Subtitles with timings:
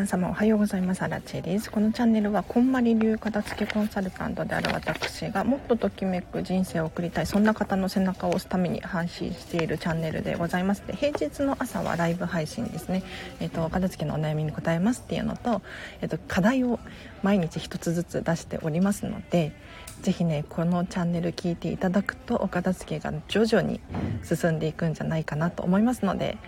[0.00, 1.02] 皆様おはようございます。
[1.02, 13.02] アラチェですこのチャンネルはこんまり流片付けコンサルタントである私がもっとときめく人生を送りたいそんな方の背中を押すために配信しているチャンネルでございますで平日の朝はライブ配信ですね。
[13.40, 15.60] えっ、ー、と片付けのお悩みに答えますっていうのと
[16.00, 16.80] えっ、ー、と課題を
[17.22, 19.52] 毎日一つずつ出しておりますので
[20.00, 23.82] ぜひねこのチャンネル聞いていただくとお片付けが徐々に
[24.22, 26.38] 進んでいくんじゃないかなと思いますので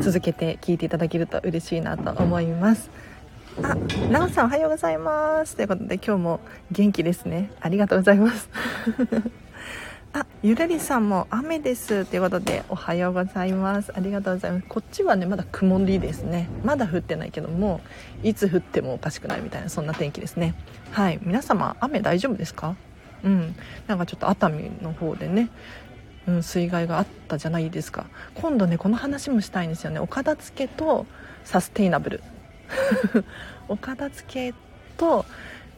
[0.00, 2.90] 続けて聞いていただけると嬉しいなと思います。
[3.62, 3.74] あ、
[4.10, 5.56] なおさんおはようございます。
[5.56, 6.40] ということで今日も
[6.72, 7.50] 元気ですね。
[7.60, 8.48] ありがとうございます。
[10.12, 12.04] あ、ゆらりさんも雨です。
[12.06, 13.92] ということでおはようございます。
[13.94, 14.64] ありがとうございます。
[14.68, 16.48] こっちはねまだ曇りですね。
[16.64, 17.80] まだ降ってないけども
[18.22, 20.54] いつ降ってもおかしくないみたいなそんな天気ですね。
[20.90, 21.18] はい。
[21.22, 22.76] 皆様雨大丈夫ですか？
[23.24, 23.54] うん。
[23.86, 25.48] なんかちょっと熱海の方でね
[26.28, 28.06] うん、水害があったじゃないですか。
[28.34, 30.00] 今度ねこの話もしたいんですよね。
[30.00, 31.06] お片付けと
[31.44, 32.22] サステイナブル。
[33.68, 34.54] お片付け
[34.96, 35.24] と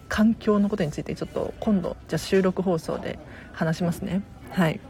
[0.09, 3.19] 環境のことについてちょっと今度じゃ収録放送で
[3.53, 4.23] 話しますね。
[4.51, 4.81] はい。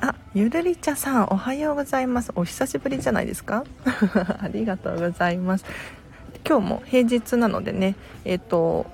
[0.00, 2.30] あゆるりちゃさんおはようございます。
[2.36, 3.64] お久しぶりじゃないですか？
[4.40, 5.64] ありがとうございます。
[6.46, 8.86] 今日も平日なのでねえっ、ー、と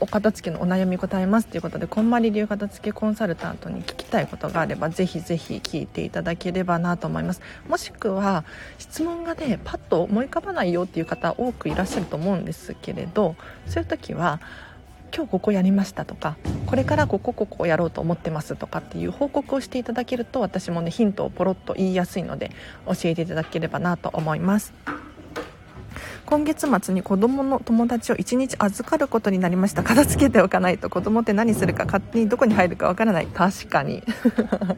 [0.00, 7.42] お片付けのお悩み答えますということでこんまり流片付けコンサルタントに聞きたいことがあればぜひぜひ聞いていただければなと思います。
[7.68, 8.44] もしくは
[8.78, 14.40] 質問がねパッと思い浮かばないよっていう方多くいらっしゃると思うんですけれどそういう時は
[15.14, 22.52] 今日ここやりましたとかこれからここここやろうと思ってますとかっていう報告をしていただけると私もねヒントをポロッと言いやすいので
[22.86, 24.72] 教えていただければなと思います。
[26.30, 29.82] 今月末に子供の友達を1日預かることになりました。
[29.82, 33.26] 片付けておかないと子供って何するか勝手にどこに入るかわからない。
[33.26, 34.04] 確かに。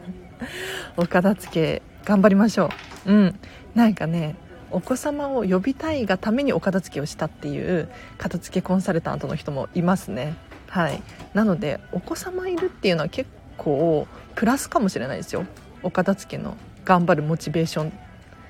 [0.97, 2.71] お片付け頑張りましょ
[3.05, 3.11] う。
[3.11, 3.39] うん。
[3.75, 4.35] なんかね
[4.71, 7.87] お子様を呼びたいがためにお片付けをしたっていう
[8.17, 10.33] 片付けコンサルタントの人もいますね。
[10.69, 11.03] はい。
[11.35, 15.45] なのでお子様いるっていうのは結構プラスかもしれないですよ。
[15.83, 17.93] お片付けの頑張るモチベーション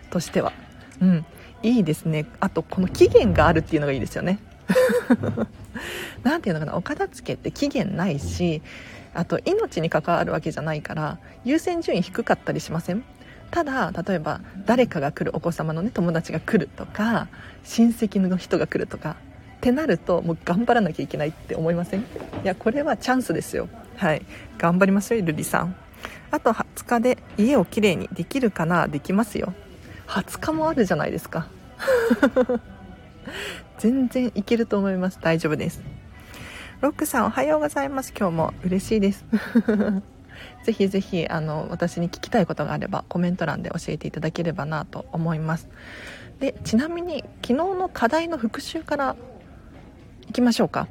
[0.09, 0.53] としては。
[1.01, 1.25] うん。
[1.63, 2.27] いいですね。
[2.39, 4.39] あとこの期限があるっていうのがいいですよね。
[6.23, 6.75] 何ていうのかな。
[6.75, 8.61] お片付けって期限ないし
[9.13, 13.03] あと命に関わるわけじゃないから優先順位低かったりしません？
[13.51, 17.27] ただ例えば誰かが来るお子様のね友達が来るとか
[17.63, 19.15] 親戚の人が来るとか
[19.57, 22.01] ってなるともう頑張らなきゃいけないって思いません？
[22.01, 22.03] い
[22.43, 23.69] やこれはチャンスですよ。
[23.97, 24.25] はい。
[24.57, 25.75] 頑張りますよルリさん。
[26.31, 28.87] あと20日で家をきれいにできるかな？
[28.87, 29.53] できますよ
[30.07, 31.47] 20日もあるじゃないですか。
[33.79, 35.19] 全然いけると思います。
[35.21, 35.81] 大丈夫です。
[36.81, 38.13] ロックさんおはようございます。
[38.17, 39.25] 今日も嬉しいです。
[40.65, 45.69] ぜひぜひあの私に聞きたいことがあればコメント欄で教えていただければなと思います。
[46.39, 49.15] でちなみに昨日の課題の復習から
[50.27, 50.87] いきましょうか。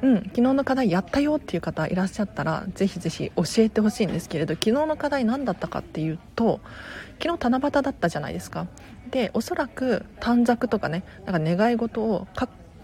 [0.00, 6.60] うん、昨日の課題やったよっていう方いらっしゃったらぜひぜひ教えてほしいんですけれど昨日の課題何だったかっていうと
[7.20, 8.66] 昨日七夕だったじゃないですか。
[9.10, 12.26] でおそらく短冊とかねなんか願い事を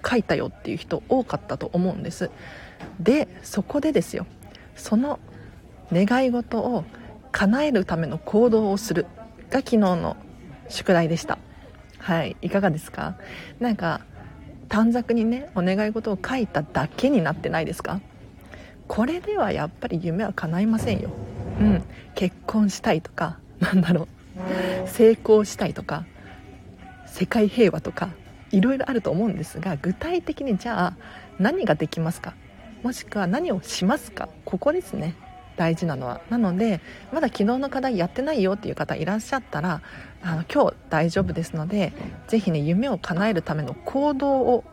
[0.06, 2.30] 書いたよっていう人多かったと思うんです。
[2.98, 4.26] でそこでですよ。
[4.74, 5.20] その
[5.92, 6.84] 願い事を
[7.32, 9.06] 叶えるための行動をする。
[9.50, 10.16] が昨日の
[10.68, 11.38] 宿題でした。
[11.98, 13.16] はいいかがですか？
[13.60, 14.00] なんか
[14.68, 18.00] 短冊にねお願い事を書いただけになってないですか？
[18.88, 21.10] これではやっぱり夢は叶いませんよ。
[21.60, 21.84] うん
[22.14, 24.08] 結婚したいとかなんだろう。
[24.86, 26.04] 成功したいとか
[27.06, 28.10] 世界平和とか
[28.50, 30.96] いろいろあると思うんですが具体的にじゃあ
[31.38, 32.34] 何ができますか？
[32.82, 34.28] もしくは何をしますか？
[34.44, 35.16] ここですね
[35.56, 36.20] 大事なのは。
[36.30, 36.80] なので
[37.12, 39.82] まだ昨日の課題やってないよっていう方いらっしゃったら
[40.22, 41.92] あの今日大丈夫ですので
[42.28, 44.64] 是非ね夢を叶えるための行動を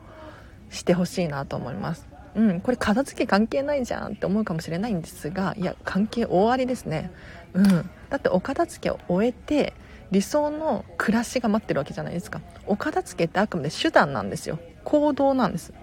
[0.70, 2.11] してほしいなと思います。
[2.36, 7.12] うん、これ片付け関係ないじゃんって思うかもしれないんですがいや関係大ありですね、
[7.54, 9.74] うん、だってお片付けを終えて
[10.12, 12.42] 理想の暮らしが待ってるわけじゃないですか。
[12.68, 14.60] お片付けってあくまで手段なんですよ。
[14.84, 15.74] 行動なんです。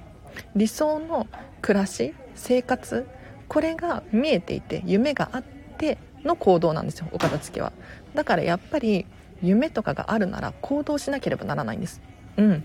[0.54, 1.26] 理想の
[1.62, 3.06] 暮らし生活
[3.48, 5.42] これが見えていて夢があっ
[5.78, 7.72] ての行動なんですよお片付けは。
[8.14, 9.06] だからやっぱり
[9.42, 12.02] 夢とかがあるなら行動しなければならないんです。
[12.36, 12.64] うん。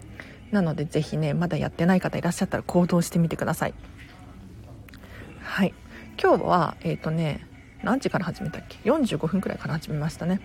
[0.53, 3.73] なのでぜひねまだやってない方いらっしゃったら行動してみてください。
[5.41, 5.73] はい。
[6.21, 7.47] 今日はえっ、ー、とね
[7.81, 10.41] 何時から始めたっけ？45分くらいから始めましたね。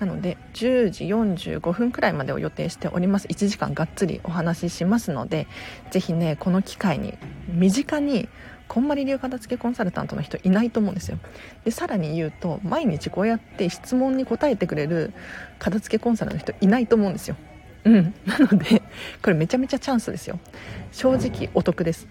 [0.00, 3.28] なので10時45分くらいまでを予定しております。
[3.28, 5.46] 1時間がっつりお話ししますので
[5.92, 7.16] ぜひねこの機会に
[7.46, 8.28] 身近に
[8.66, 11.18] こんまり流片付けコンサルタントの人いないと思うんですよ。
[11.64, 15.12] でさらに言うと毎日こうやって質問に答えてくれる
[15.60, 17.36] 片付けコンサルの人いないと思うんですよ。
[17.84, 18.14] うん。
[18.26, 18.82] なので
[19.22, 20.38] これめちゃめちゃチャンスですよ。
[20.92, 22.06] 正直お得です。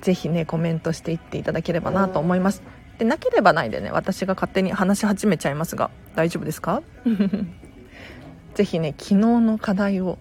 [0.00, 2.62] ぜひねコメントしていっていただければなと思います。
[2.98, 6.82] でなければないでね私が勝手に話し始めちゃいますが大丈夫ですか？
[8.54, 10.18] ぜひね昨日の課題を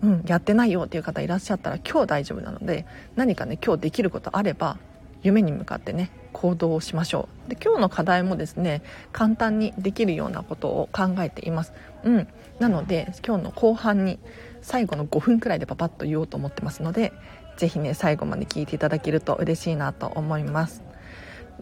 [0.00, 2.86] うん、やってないよっていう方いらっしゃったら今日大丈夫なので
[3.16, 4.78] 何かね今日できることあれば
[5.22, 7.50] 夢に向かってね行動をしましょう。
[7.50, 11.72] で今日の課題もですね簡単にできるようなことを考えています、
[12.04, 14.18] うん、なので今日の後半に
[14.62, 17.12] 最後の5分くらいでパパッと言おうと思ってますので
[17.56, 20.82] 是非ね最後まで聞いていただけると嬉しいなと思います。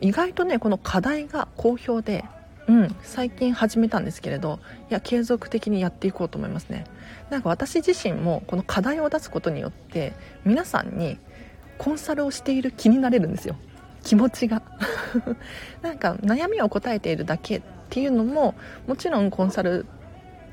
[0.00, 2.24] 意外とねこの課題が好評で
[2.68, 4.58] うん、最近始めたんですけれど
[4.90, 6.84] いや継続的にやっていこうと思いますね。
[7.30, 10.14] なんか私自身もこの課題を出すことによって
[10.44, 11.18] 皆さんに
[11.78, 13.56] コンサルをしている気になれるんですよ。
[14.02, 14.62] 気持ちが。
[15.82, 18.54] なんか悩みを答えているだけっていうのも
[18.88, 19.86] もちろんコンサル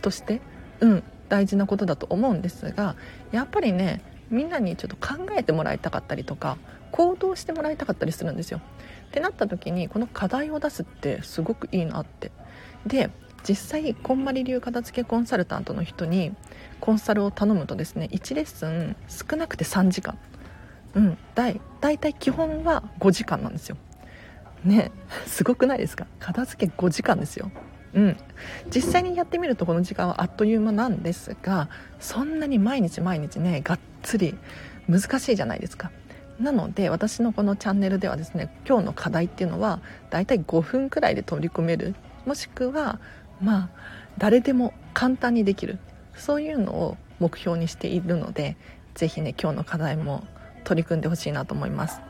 [0.04, 0.42] として
[0.82, 2.96] うん大事なことだと思うんですが
[3.32, 6.58] やっぱりねみんなにちょっと考えてもらいたかったりとか
[6.92, 8.60] 行動してもらいたかったりするんですよ。
[9.08, 12.32] ってなった時にこの課題を出すってすごくいいなって。
[12.86, 13.10] で
[13.48, 16.34] 実際こんまり流片付けコンサルタントの人に
[16.80, 20.18] コンサルを頼むとですね1レッスン少なくて3時間。
[20.96, 23.78] うんだい大体基本は5時間なんですよ。
[24.64, 24.92] ね
[25.26, 26.08] すごくないですか？
[26.20, 27.52] 片付け5時間ですよ。
[27.94, 28.18] うん。
[28.74, 31.70] 実際にやってみるとこの時間はあっという間なんですが
[32.00, 34.36] そんなに毎日毎日ねがっつり
[34.90, 35.92] 難しいじゃないですか。
[36.40, 41.96] なので私のこのチャンネルではですね今日の課題っていうのはだいたい5分くらいで取り組める。
[42.26, 43.00] もしくは
[43.42, 43.70] まあ
[44.18, 45.78] 誰でも簡単にできる。
[46.16, 48.56] そういうのを目標にしているので
[48.96, 50.24] 是非ね今日の課題も
[50.64, 52.02] 取り組んでほしいなと思います。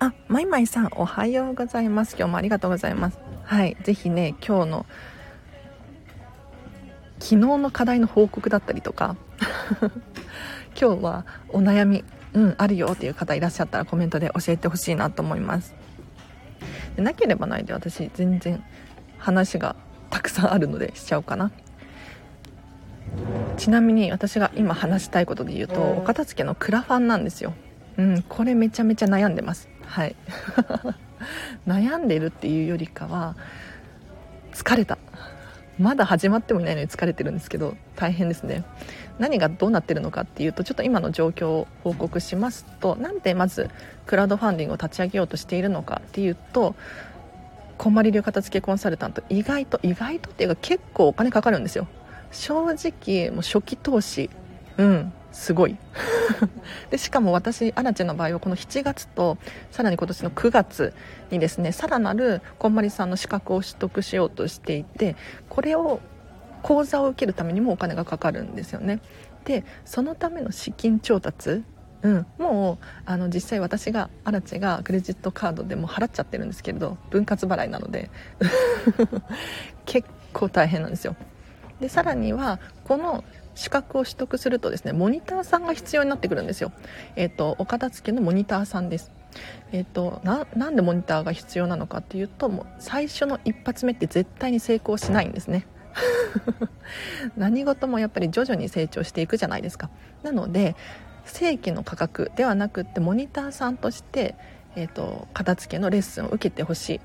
[0.00, 2.14] あまいまいさんおはようございます。
[2.16, 3.18] 今日もありがとうございます。
[3.42, 4.86] はい是非ね今日の
[7.18, 9.16] 昨日の課題の報告だったりとか
[10.80, 15.74] 今日はお悩みうんあるよっていう方いらっしゃったらコメントで教えてほしいなと思います。
[16.94, 18.62] でなければないで私全然
[19.18, 19.74] 話が
[20.10, 21.50] たくさんあるのでしちゃおうかな。
[23.56, 27.52] ちなみに私が今話したいことで言うとお片付けのクラファンなんですよ。
[27.96, 30.14] うんこれめちゃめちゃ悩んでますはい。
[31.66, 33.36] 悩んでるっていうよりかは
[34.52, 34.98] 疲れた。
[35.78, 38.64] まだ始まってもいないのに疲れてるんですけど大変ですね。
[39.18, 43.70] 何がどうなってるのかっていうとちょっと今の状況を報告しますとなんでまず
[44.06, 46.74] クラウドファンディングを立ち上げようとしているのかっていうと
[47.76, 51.86] こんまり流片付けコンサルタント意外と意外とっていうか結構お金かかるんですよ。
[52.32, 54.30] 正直もう初期投資。
[54.76, 55.12] うん。
[55.38, 55.76] すごい。
[56.90, 59.38] でしかも私アラチェの場合はこの7月と
[59.70, 60.92] さらに今年の9月
[61.30, 65.14] にですねさらなるこんまりさんの資格を取得しようとしていて
[65.48, 66.00] これを
[66.62, 68.98] 講座を受けるためにもお金がかかるんですよね。
[69.44, 71.62] でそのための資金調達
[72.02, 78.08] うん、もうあの実際私がアラチェがクレジットカードでも払っちゃってるんですけれど分割払いなので
[79.84, 81.16] 結構大変なんですよ。
[81.80, 83.24] でさらにはこの
[83.58, 86.70] 資格を取得するとですねモニターさんが必要になってくるんですよ、
[87.16, 89.10] えーと、お片付けのモニターさんです。
[89.72, 95.66] えーと、となんでモニターが必要なのかっていうともう最初の一発目って絶対に成功しないんですね。
[97.36, 99.90] 何事もやっぱり徐々に成長していくじゃないですか。
[100.22, 100.76] なので
[101.24, 104.36] 正規の価格ではなくってモニターさんとして、
[104.76, 107.00] えーと片付けのレッスンを受けてほしい。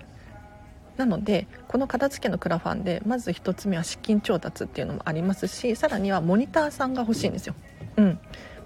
[0.98, 7.56] なのでこの片付けのクラファンでまず1つ目は資金調達っていうのもありますしさらにはモニターさんが欲しいんですよ。
[7.98, 8.20] うん。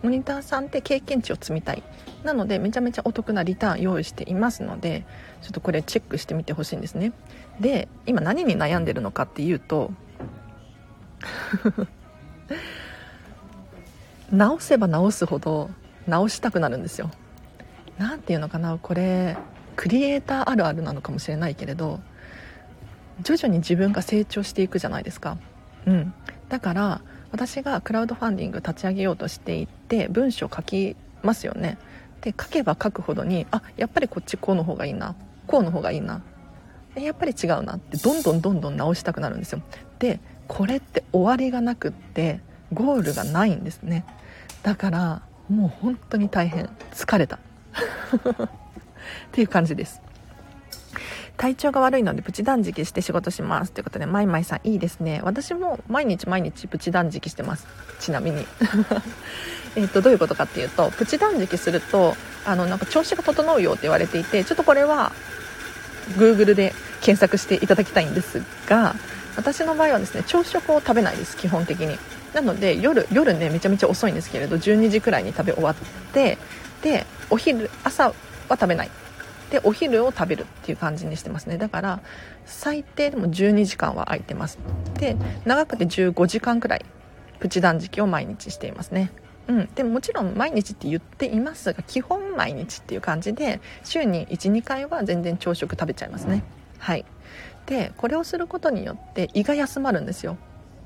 [0.03, 1.83] モニターさんって経験値を積みたい。
[2.23, 5.05] なのでめちゃめちゃお得なリターン用意していますので
[5.41, 7.13] ちょっとこれチェックしてみてほしいんですね。
[7.59, 9.91] で今何に悩んでるのかっていうと
[14.31, 15.69] 直せば直すほど
[16.05, 17.09] 直したくなるんですよ。
[17.97, 19.37] 何ていうのかなこれ
[19.75, 21.99] クリエイターあるあるなのかもしれないけれど
[23.21, 25.37] 徐々に自分が成長していくじゃないですか、
[25.85, 26.13] うん、
[26.49, 31.77] だから私がクラウドファンディング立ち上げようとしていて文章書きますよね。
[32.21, 35.15] で書けば書くほどにあやっぱりこっちこうの方がいいな。
[35.45, 36.21] こうの方がいいな。
[36.95, 39.61] やっぱり違うなってどんどんどんどん直したくなるんですよ。
[39.99, 42.39] でこれって終わりがなくって
[42.73, 44.05] ゴールがないんですね。
[44.63, 46.69] だからもう本当に大変。
[46.91, 47.37] 疲れた。
[47.37, 47.39] っ
[49.31, 50.01] ていう感じです。
[51.37, 55.21] 体調が悪いのでプチ断食して仕事しますということでマイマイさんいいですね。
[55.23, 57.67] 私も毎日毎日プチ断食してます。
[57.99, 58.45] ちなみに。
[59.77, 62.15] えっとどういうことかっていうとプチ断食すると
[62.45, 65.11] あのなんか調子が整うよって言われていてちょっとこれは
[66.17, 68.95] Google で検索していただきたいんですが
[69.35, 71.99] 私の場合はですね朝食を食べないです基本的に。
[72.33, 75.75] なので夜夜ねめちゃめちゃ遅いんですけれど12時くらいに食べ終わっ
[76.13, 76.37] て
[76.81, 78.13] でお昼朝は
[78.49, 78.89] 食べない。
[79.51, 81.57] でお昼を食べるっていう感じにしてますね。
[81.57, 82.01] だから
[82.45, 84.59] 最低でも12時間は空いてます。
[84.95, 86.85] で長くて15時間くらい
[87.39, 89.11] プチ断食を毎日していますね。
[89.47, 96.43] うん、でももちろん毎日って言っていますが基本毎日っていう感じで週に12回は全然朝食食べちゃいますね。
[96.79, 97.05] はい。
[97.65, 100.37] でこれをすることによって胃が休まるんですよ。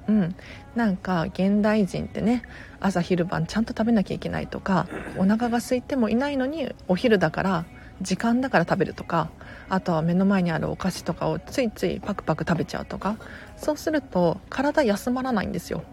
[0.08, 0.36] うん、
[0.76, 2.44] なんか現代人ってね
[2.80, 7.66] 朝昼晩ちゃんと食べなきゃいけないとかお腹が空いてもいないのにお昼だから
[8.02, 9.30] 時間だから食べるとか
[9.70, 13.18] あとは目の前にあるお菓子とかをついついパクパク食べちゃうとか
[13.58, 15.84] そうすると体休まらないんですよ、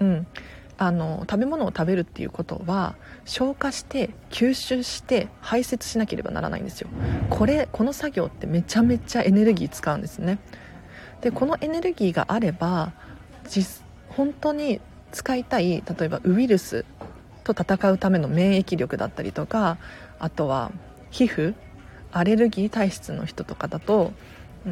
[0.00, 0.26] うん、
[0.78, 6.88] あの食べ物を食べるっていうことは消化して吸収して排泄しなければならないんですよ。
[7.30, 10.38] これこの作業ってめちゃめちゃエネルギー使うんですね。
[11.20, 12.92] でこのエネルギーがあれば
[13.48, 14.80] 実本当に
[15.12, 16.84] 使いたい例えばウイルス
[17.44, 19.78] と戦うための免疫力だったりとか
[20.18, 20.72] あとは
[21.12, 21.54] 皮膚
[22.10, 24.12] アレルギー体質の人とかだと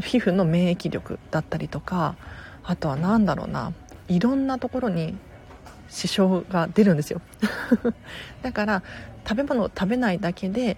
[0.02, 2.16] 皮膚の免疫力だったりとか
[2.64, 3.73] あとは何だろうな
[4.09, 5.16] いろんなところに
[5.88, 7.20] 支障が出るんですよ。
[8.42, 8.82] だから
[9.26, 10.76] 食べ物を食べないだけで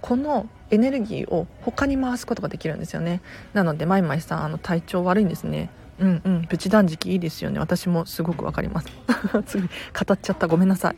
[0.00, 3.20] このエネルギーを他に回すことができるんですよね。
[3.52, 5.70] なのでマイマイさんあの体調悪いんですね。
[5.98, 7.58] うんうんプチ断食いいですよね。
[7.58, 8.88] 私もすごくわかります。
[9.46, 10.46] すぐ語っちゃった。
[10.46, 10.96] ごめんなさい。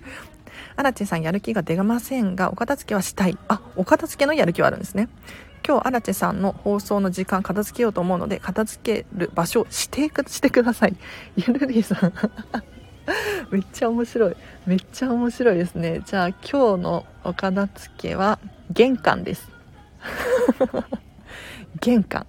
[0.76, 3.36] アラチェさんやる気が出ませんがお片付けはしたい。
[3.48, 5.08] あお片付けのやる気はあるんですね。
[5.66, 10.96] 今日アラチェさんの放送の時間片付けようと思うので片付ける場所を指定 してください。
[11.36, 12.12] ゆるりさん。
[13.50, 14.36] めっちゃ面白い。
[14.66, 16.02] めっちゃ面白いですね。
[16.04, 18.38] じゃあ今日のお片付けは
[18.70, 19.48] 玄関です。
[21.80, 22.26] 玄関。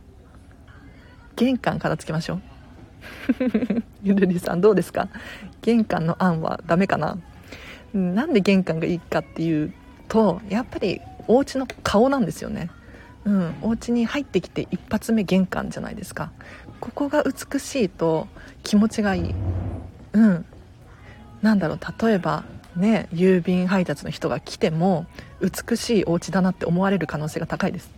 [1.35, 2.41] 玄関片付けましょう。
[4.03, 5.07] ゆるりさんどうですか？
[5.61, 7.17] 玄関の案はダメかな？
[7.93, 9.73] なんで玄関がいいかっていう
[10.07, 12.69] とやっぱりお家の顔なんですよね。
[13.25, 13.55] うん。
[13.61, 16.31] お家に入ってきて一発目玄関じゃないですか。
[16.79, 18.27] ここが美しいと
[18.63, 19.35] 気持ちがいい。
[20.13, 20.45] うん。
[21.41, 21.79] なんだろう。
[22.05, 22.43] 例えば
[22.75, 25.05] ね郵便配達の人が来ても
[25.41, 27.91] 美しいお家だなって思われる可能性が高いです。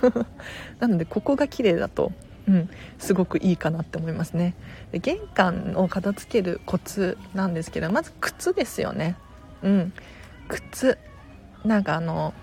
[0.80, 2.12] なのでここが綺麗だと
[2.50, 4.56] うん、すごくいいかなって思いますね。
[4.90, 9.14] で玄関を片付けるコツなんですけどまず靴ですよね。
[9.62, 9.92] うん。
[10.48, 10.98] 靴
[11.64, 12.34] なんかあの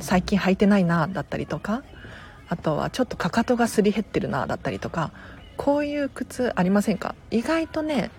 [0.00, 1.82] 最近履いてないなだったりとか
[2.48, 5.12] あとはちょっとかかとがすり減ってるなだったりとか
[5.58, 7.14] こういう靴ありませんか？
[7.30, 8.10] 意外とね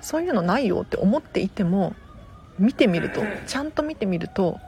[0.00, 1.96] そういうのないよって思っていても
[2.56, 4.60] 見てみるとちゃんと見てみると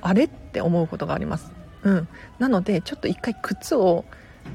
[0.00, 1.52] あれって思うことがあります。
[1.82, 2.08] うん。
[2.38, 4.06] なのでちょっと一回靴を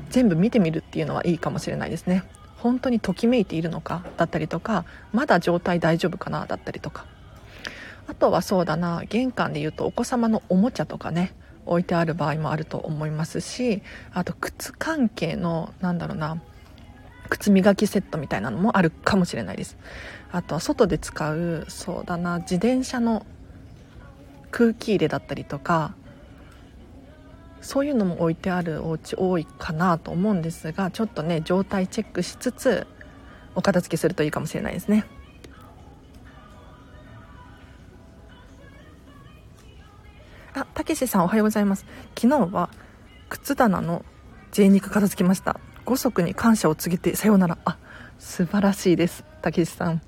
[0.09, 2.23] 全部見てみるっていうのはいいかもしれないですね。
[2.57, 7.05] 本当にときめいているのかだったりとかまだ状態大丈夫かなだったりとか。
[8.07, 11.31] あとはそうだな玄関でいうとお子様のおもちゃとかね
[11.67, 16.41] 置いてある場合もあると思いますしあと靴関係のなんだろうな
[17.29, 19.77] 靴磨きセットみたいなのもあるかもしれないです。
[20.31, 23.25] あとは外で使うそうだな自転車の
[24.49, 25.93] 空気入れだったりとか
[27.61, 32.87] そういうのも置いてあるお家多いかなと思うんですがちょっとね状態チェックしつつ
[33.55, 35.05] お片付けするといいかもしれないですね。
[40.53, 41.85] あたけしさんおはようございます。
[42.17, 42.69] 昨日は
[43.29, 44.03] 靴棚の
[44.51, 45.59] 贅肉片付けました。
[45.85, 47.57] 五足に感謝を告げてさようなら。
[47.65, 47.77] あ
[48.17, 49.28] 素晴らしいです。
[49.39, 50.01] たけしさん。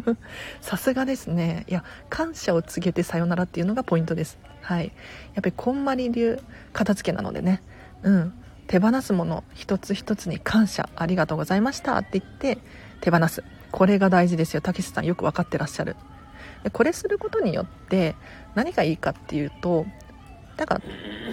[0.60, 1.64] さすがですね。
[1.68, 4.38] いや感謝を告げてさよならっていうのがポイントです。
[4.60, 4.86] はい。
[5.34, 6.40] やっぱりこんまり流
[6.72, 7.62] 片付けなのでね。
[8.02, 8.32] うん。
[8.66, 12.58] 手放すもの一つ一つに感謝ありがとうございましたって言って
[13.00, 13.44] 手放す。
[13.70, 14.60] これが大事ですよ。
[14.60, 15.96] たけしさんよく分かってらっしゃる。
[16.62, 18.14] でこれすることによって
[18.54, 19.86] 何がいいかっていうと
[20.56, 20.80] だか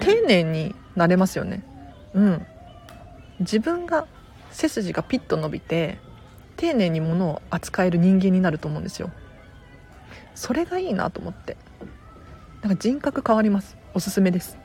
[0.00, 1.62] 丁寧になれますよね。
[2.14, 2.46] うん。
[3.40, 4.06] 自分が
[4.50, 5.98] 背筋がピッと伸びて
[6.60, 9.10] 丁寧に物を扱える人間になると思うんですよ。
[10.34, 11.56] それがいいなと思って。
[12.60, 13.78] なんか人格変わります。
[13.94, 14.58] おすすめです。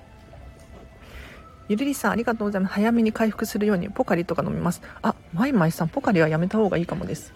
[1.69, 2.73] ゆるりさんありがとうございます。
[2.73, 4.81] 早めに回復するようにポカリとか飲みます。
[5.01, 7.33] あマイマイさんポカリはやめた方がいいかもです。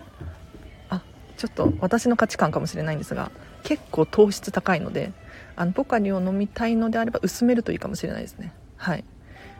[0.90, 1.04] あ
[1.38, 3.32] ちょっと私の価値観かもしれないんですが
[3.64, 5.14] 結構糖質高いので
[5.56, 8.54] あのポカリを飲みたいのであれば薄めるといいかもしれないですね。
[8.76, 9.06] はい。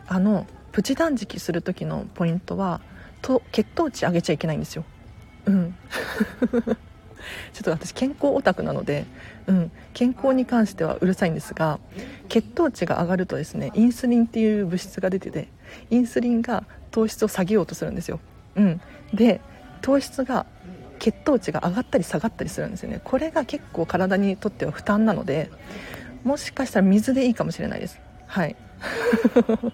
[0.06, 2.82] あのプチ断食する時のポイントは
[3.22, 4.84] と血糖値上げちゃいけないんですよ。
[5.46, 5.74] うん。
[7.52, 9.04] ちょっと私健康オタクなので、
[9.46, 11.78] うん、健康に関してはうるさいんですが
[12.28, 15.48] 血糖値が上がるとですねインスリンっていう物質が出てて
[15.90, 18.20] インスリンが糖質を下げようとするんですよ、
[18.56, 18.80] うん、
[19.12, 19.42] で
[19.82, 20.46] 糖質が
[20.98, 23.00] 血糖値が上がったり下がったりするんですよね。
[23.02, 25.50] これが結構体にとっては負担なので
[26.24, 27.98] もしかしたら水でいいかもしれないです。
[28.26, 28.54] はい。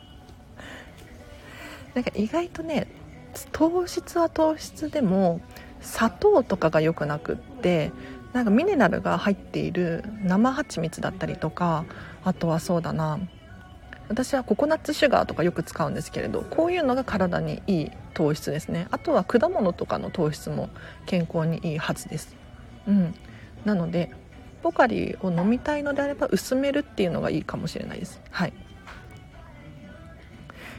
[1.94, 2.86] なんか意外とね
[3.52, 5.40] 糖質は糖質でも
[5.80, 7.92] 砂糖とかが良くなくって
[8.32, 11.84] なんかミネラルが入っている生蜂蜜だったりとか
[12.24, 13.18] あとはそうだな
[14.08, 18.86] 私はココナッツシュガーとかよく使うんですけれどこういうのが体にいい糖質ですね。
[18.90, 20.70] あとは果物とかの糖質も
[21.06, 22.36] 健康にいいはずです。
[22.86, 23.14] うん。
[23.64, 24.10] なので
[24.62, 28.20] ポカリを飲みたいのであれば薄めるっていうのがいいかもしれないです。
[28.30, 28.52] はい。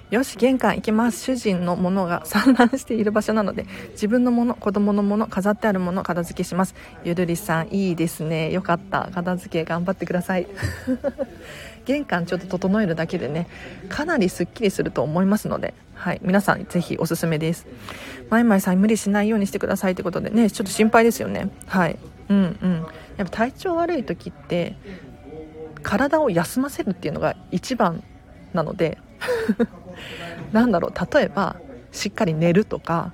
[0.09, 1.21] よし玄関行きます。
[1.25, 6.75] 主人のものが散乱している場所なので自分のもの子供のもの飾ってあるもの片付けします。
[7.03, 8.49] ゆるりさんいいですね。
[8.53, 9.09] よかった。
[9.13, 10.47] 片付け頑張ってください。
[11.83, 13.47] 玄関ちょっと整えるだけでね
[13.89, 16.21] かなりすっきりすると思いますのではい。
[16.23, 17.67] 皆さんぜひおすすめです。
[18.29, 21.49] まいまいさん無理しないようにしてくださいってことでねちょっと心配ですよね。
[21.65, 21.99] はい。
[22.29, 22.85] うんうん。
[23.17, 24.77] やっぱ体調悪い時って
[25.83, 28.03] 体を休ませるっていうのが一番
[28.53, 28.97] なので
[30.51, 31.57] なんだろう例えば
[31.91, 33.13] しっかり寝るとか、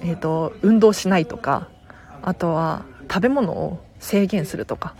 [0.00, 1.68] えーと、運動しないとか
[2.22, 4.94] あとは食べ物を制限するとか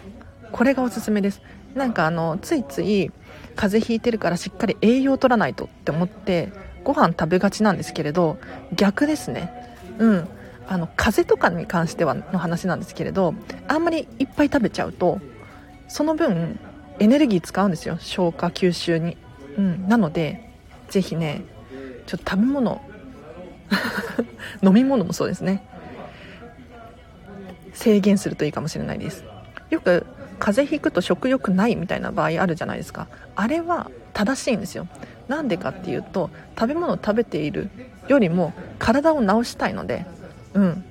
[0.52, 1.42] これがおすすめです。
[1.74, 3.10] なんかあのついつい
[3.56, 6.52] 風邪ひいてるからしっかり栄養を取らないとって思って
[6.84, 8.38] ご飯食べがちなんですけれど
[8.74, 9.50] 逆ですね。
[9.98, 10.28] うん。
[10.66, 13.34] あの風邪とかに関してはの話なんですけれど
[13.68, 15.20] あんまりいっぱい食べちゃうと
[15.88, 16.58] その分
[16.98, 17.98] エネルギー使うんですよ。
[18.00, 19.16] 消化吸収に、
[19.58, 20.53] うん、なので
[20.94, 21.42] ぜひね
[22.06, 22.80] ちょっと食べ物。
[24.62, 25.66] 飲み物もそうですね。
[27.72, 29.24] 制限するといいかもしれないです。
[29.70, 30.06] よく
[30.38, 33.08] 風邪ひくと食欲ないみたいな場合あるじゃないですか。
[33.34, 34.86] あれは正しいんですよ。
[35.26, 37.70] なんでかっていうと食べ物を食べている
[38.06, 40.06] よりも体を治したいので。
[40.52, 40.84] うん。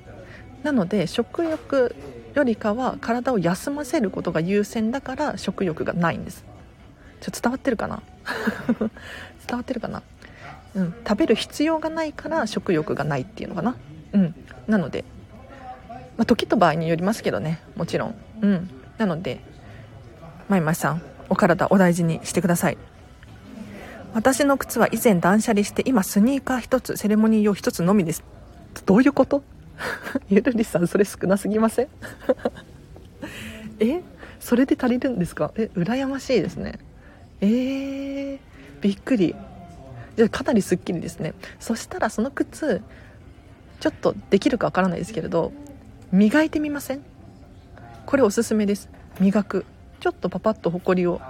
[0.64, 1.96] なので食欲
[2.34, 6.44] よりかは体を休ませることが優先だから食欲がないんです。
[7.22, 8.02] ちょっと伝わってるかな？
[9.46, 10.02] 伝わってるかな？
[10.74, 10.94] うん。
[11.06, 13.76] 食べる必要がないから食欲がないっていうのかな？
[14.12, 14.34] うん。
[14.66, 15.04] なので
[16.16, 17.60] まあ、時と場合によりますけどね。
[17.76, 18.14] もちろん。
[18.42, 18.70] うん。
[18.98, 19.40] なので
[20.48, 22.78] まいまいさんお体お大事にしてください。
[24.14, 28.22] 私の靴は以前断捨離して今スニーカー1つセレモニー用1つのみです。
[28.86, 29.42] どういうこと？
[30.30, 31.88] ゆるりさんそれ少なすぎません？
[33.80, 34.02] え？
[34.38, 35.50] それで足りるんですか？
[35.56, 36.78] え羨ましいですね。
[37.40, 38.38] えー、
[38.84, 39.34] びっくり。
[40.16, 41.32] じゃかなりすっきりですね。
[41.58, 42.82] そしたらその靴
[43.80, 45.52] ちょっとできるかわからないですけれど
[46.12, 47.02] 磨いてみません？
[48.04, 48.90] これおすすめです。
[49.18, 49.64] 磨く。
[50.00, 51.22] ちょっとパパッとほこりを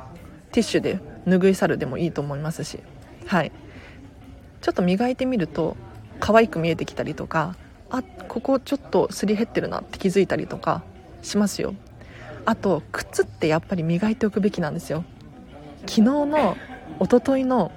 [0.51, 2.81] ティッシュで拭い去るでもいいと思いますし。
[3.27, 3.53] はい。
[4.61, 5.77] ちょっと磨いてみると
[6.19, 7.55] 可愛く見えてきたりとか
[7.89, 10.83] あここちょっとすり減ってるなって気づいたりとか
[11.23, 11.77] しますよ。
[12.47, 15.05] あと靴ってやっぱり磨いておくべきなんですよ。
[15.87, 16.57] 昨日の
[16.99, 17.73] おとといの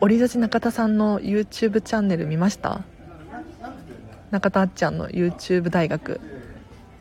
[0.00, 2.82] 折立中田さんの YouTube チャンネル見ました？
[4.30, 6.20] 中田あっちゃんの YouTube 大学。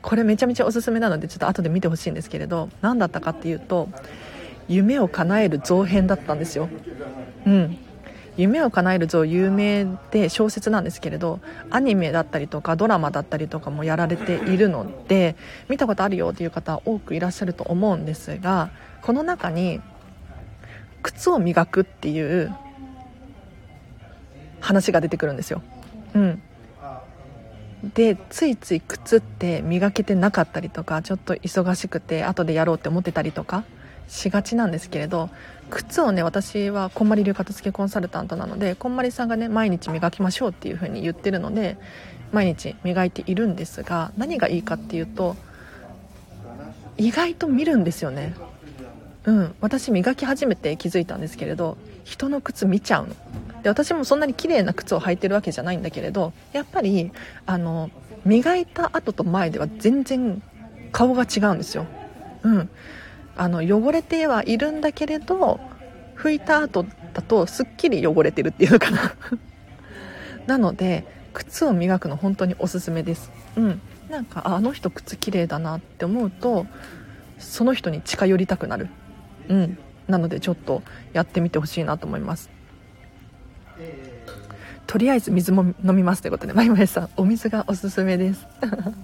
[0.01, 3.89] これめちゃめちゃおすすめなのでちょっと後で見てほしいんですけれど何だったかっていうと
[4.67, 6.69] 夢を叶える造編だったんですよ。
[7.45, 7.77] うん。
[8.37, 15.35] 夢を叶える像有名で小説なんですけれどアニメだったりとかドラマだったりとかもやられているので
[15.67, 18.69] 見たことあるよっていう方多くいらっしゃると思うんですが
[19.01, 19.81] この中に
[21.01, 22.53] 靴を磨くっていう
[24.59, 25.61] 話が出てくるんですよ。
[26.13, 26.41] うん、
[27.93, 33.63] でついつい靴って磨けてなかったりとかちょっと忙しくて後でやろうって思ってたりとか
[34.07, 35.29] しがちなんですけれど
[35.69, 41.77] 靴をね私はこんまり流片付けコンサルタントなのでこんまりさんがね毎日磨きましょうっていう風に言ってるので
[42.31, 45.35] 毎日磨いているんですが何がいいかっていうと
[46.97, 48.33] 意外と見るんですよね
[49.29, 53.15] うん私磨き始めて気づいたんですけれど人の靴見ちゃうの。
[53.61, 57.11] で私もそんなに綺麗な靴を履いてるわけじゃないんだけれどやっぱり
[57.45, 57.91] あの
[58.25, 60.41] 磨いた後と前では全然
[60.91, 61.85] 顔が違うんですよ。
[62.43, 62.69] うん。
[63.37, 65.59] あの汚れてはいるんだけれど
[66.15, 69.13] 拭いた後だとすっきり汚れてるっていうのかな。
[70.47, 73.31] なので靴を磨くの本当におすすめです。
[73.55, 73.81] うん。
[74.09, 76.65] なんかあの人靴綺麗だなって思うと
[77.37, 78.89] その人に近寄りたくなる。
[79.49, 79.77] うん。
[80.07, 80.81] なのでちょっと
[81.13, 82.49] やってみてほしいなと思います。
[84.87, 88.47] とりあえず水も飲みますということでまいまいさんお水がおすすめです。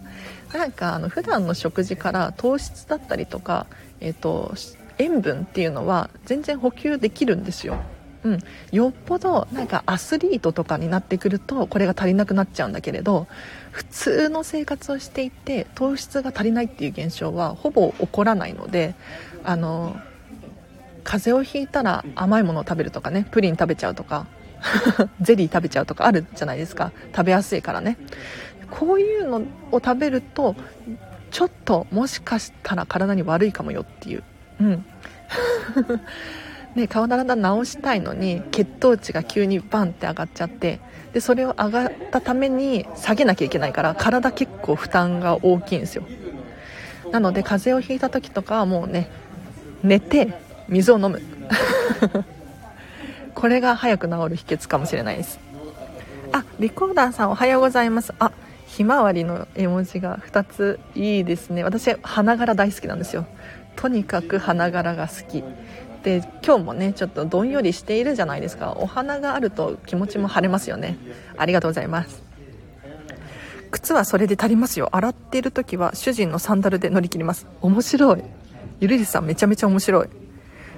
[0.52, 3.68] なんかあの普段の食事から糖質だったりとか、
[4.00, 4.56] えーと、
[4.98, 7.78] 塩分っていうのは全然補給できるんですよ。
[8.24, 8.40] うん、
[8.72, 13.28] よっぽどなんかアスリートとかになってくるとこれが足りなくなっちゃうんだけれど
[13.70, 18.96] 普通の生活をしていて糖質が足りないっていう現象はほぼ起こらないので
[19.44, 19.96] あの
[21.06, 24.28] 風邪をひいたら甘いものを食べるとかねプリン食べちゃうとか
[25.22, 26.91] ゼリー食べちゃうとかあるじゃないですか。
[27.15, 27.98] 食べやすいからね。
[28.72, 30.56] こういうのを食べると
[31.32, 34.24] ちょっともしかしたら体に悪いかもよっていう。
[34.60, 34.86] うん。
[36.76, 40.82] ね、顔の体直したいのに血糖値が急にバンって上がっちゃって
[41.13, 46.04] でそれを上がったために下げなきゃいけないから体結構負担が大きいんですよ。
[47.12, 49.10] なので風邪をひいた時とかはもうね
[49.84, 50.34] 寝て
[50.67, 51.21] 水を飲む。
[53.34, 55.39] これが早く治る秘訣かもしれないです。
[56.32, 58.13] あリコーダーさんおはようございます。
[58.19, 58.32] あ
[58.65, 61.63] ひまわりの絵文字が2ついいですね。
[61.63, 63.25] 私花柄大好きなんですよ。
[63.75, 65.43] とにかく花柄が好き。
[66.04, 68.73] で今日もねちょっとどんよりしているじゃないですか。
[68.78, 70.97] お花があると気持ちも晴れますよね。
[71.38, 72.23] ありがとうございます。
[73.71, 74.89] 靴はそれで足りますよ。
[74.93, 77.47] 洗っている時は主人のサンダルで乗り切ります。
[77.62, 78.23] 面白い。
[78.80, 80.10] ゆるりさんめちゃめちゃ面白い。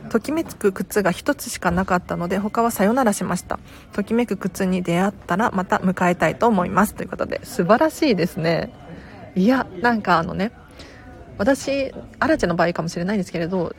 [0.08, 3.60] ときめく靴が1つしかなかったので他はさよならしました。
[3.94, 6.96] ときめく靴に出会ったらまた迎えたいと思います。
[6.96, 8.72] ということで素晴らしいですね。
[9.36, 10.52] いやなんかあのね
[11.38, 13.76] 私アラチェの場合かもしれないんですけれど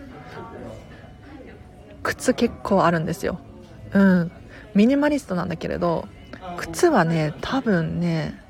[2.02, 3.40] 靴結構あるんですよ。
[3.92, 4.30] うん。
[4.74, 6.06] ミニマリストなんだけれど
[6.56, 8.40] 靴はね多分ね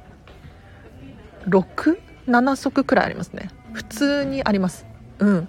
[1.47, 3.51] 67足くらいありますね。
[3.73, 4.87] 普通にあります。
[5.19, 5.49] うん。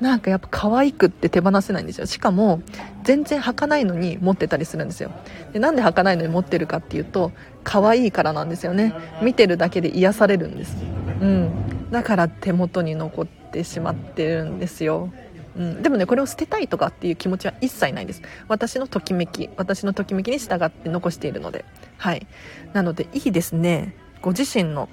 [0.00, 2.06] なんかやっぱ可愛くって手放せないんですよ。
[2.06, 2.62] しかも
[3.04, 5.10] 全然履かないのに持ってたりするんですよ。
[5.52, 7.32] でなんで履かないのに持ってるかっていうと
[7.64, 8.94] 可愛いからなんですよね。
[9.22, 10.76] 見てるだけで癒されるんです。
[11.20, 11.50] うん。
[11.90, 15.12] だから手元に残ってしまってるんですよ。
[15.56, 18.22] うん、でもねこれを捨てたいとかっていう気持ちは一切ないです。
[18.48, 21.64] 私のときめき私のときめきに従って残しているので。
[21.98, 22.26] はい。
[22.72, 23.94] なのでいいですね。
[24.22, 24.88] ご自身の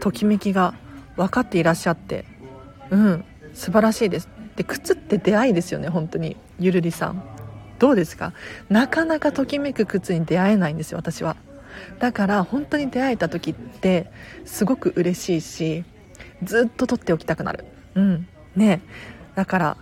[0.00, 0.74] ときめきが
[1.16, 2.24] 分かっていらっしゃって。
[2.90, 3.24] うん。
[3.54, 4.28] 素晴らしいです。
[4.58, 6.36] で靴って出会いですよね本当に。
[6.58, 7.22] ゆるりさん。
[7.78, 8.32] どうですか？
[8.68, 11.36] なかなかときめく靴に出会えないんですよ私は。
[12.00, 14.10] だから本当に出会えた時って
[14.44, 15.84] すごく嬉しいし
[16.42, 17.66] ずっと取っておきたくなる。
[17.94, 18.26] うん。
[18.56, 18.80] ね。
[19.36, 19.76] だから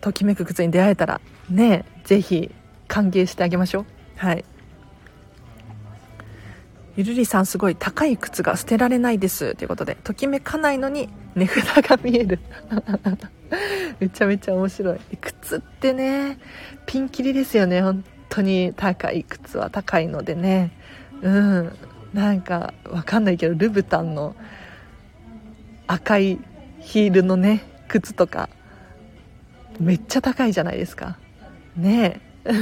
[0.00, 1.84] ときめく靴に出会えたらね。
[2.04, 2.54] ぜひ
[2.86, 3.86] 歓迎してあげましょう。
[4.16, 4.44] はい。
[6.96, 12.38] ゆるりさんすごい高い靴が捨てられないですということでときめかないのに値札が見える。
[14.00, 14.98] めちゃめちゃ面白い。
[15.20, 16.38] 靴ってね
[16.86, 17.82] ピンキリですよね。
[17.82, 20.72] 本当に高い靴は高いのでね。
[21.22, 21.72] うん。
[22.12, 24.34] なんかわかんないけどルブタンの
[25.86, 26.38] 赤い
[26.80, 28.48] ヒールのね靴とか
[29.78, 31.18] めっちゃ高いじゃないですか。
[31.76, 32.20] ね。
[32.44, 32.52] え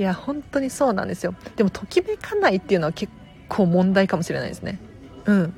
[0.00, 1.34] いや本当にそうなんですよ。
[1.56, 3.12] でもときめかないっていうのは結
[3.50, 4.78] 構問題かもしれないですね。
[5.26, 5.52] うん。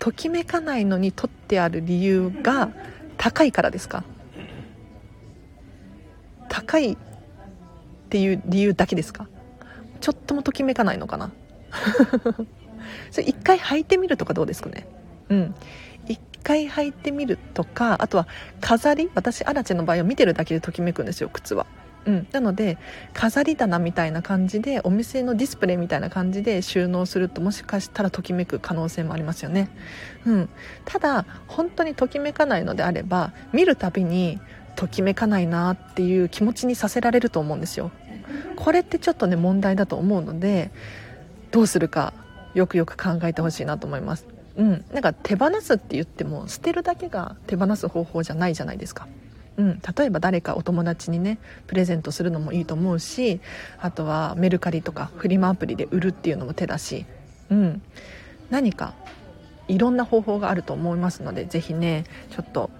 [0.00, 2.70] ときめかないのに取ってある理由が
[3.18, 4.02] 高いからですか？
[6.48, 6.96] 高いっ
[8.10, 9.28] ていう理由だけですか？
[10.00, 11.30] ちょっともときめかないのかな？
[13.12, 14.88] それ一回履いてみるとかどうですかね？
[15.28, 15.54] うん。
[16.08, 18.26] 一回履いてみるとかあとは
[18.60, 19.08] 飾り？
[19.14, 21.64] 私アラチェの場合は見てるだけでときめくんですよ靴は。
[22.04, 22.78] うん、なので
[23.12, 29.70] 飾り棚みたいな感じでお店のディスプレイみたいな感じで収納するともしかしたらときめく可能性もありますよね、
[30.26, 30.48] うん、
[30.84, 34.40] ただ本当にときめかないのであれば見るたびに
[34.74, 37.90] ときめかないなっていう気持ちにさせられると思うんですよ。
[38.56, 40.70] これってちょっとね問題だと思うので
[41.50, 42.14] どうするか
[42.54, 44.26] よくよく考えてほしいなと思います。
[44.56, 49.06] うん、なんか手放すって言っても捨てるだけが手放す方法じゃないじゃないですか。
[49.56, 53.40] うん、例えば誰かお友達にねプレゼントするのもいいと思うし
[53.78, 57.04] あとはメルカリとかフリマアプリで売るっていうのも手だし、
[57.50, 57.82] うん、
[58.50, 58.94] 何か
[59.68, 62.70] いろんな方法があると思いますのでぜひねちょっと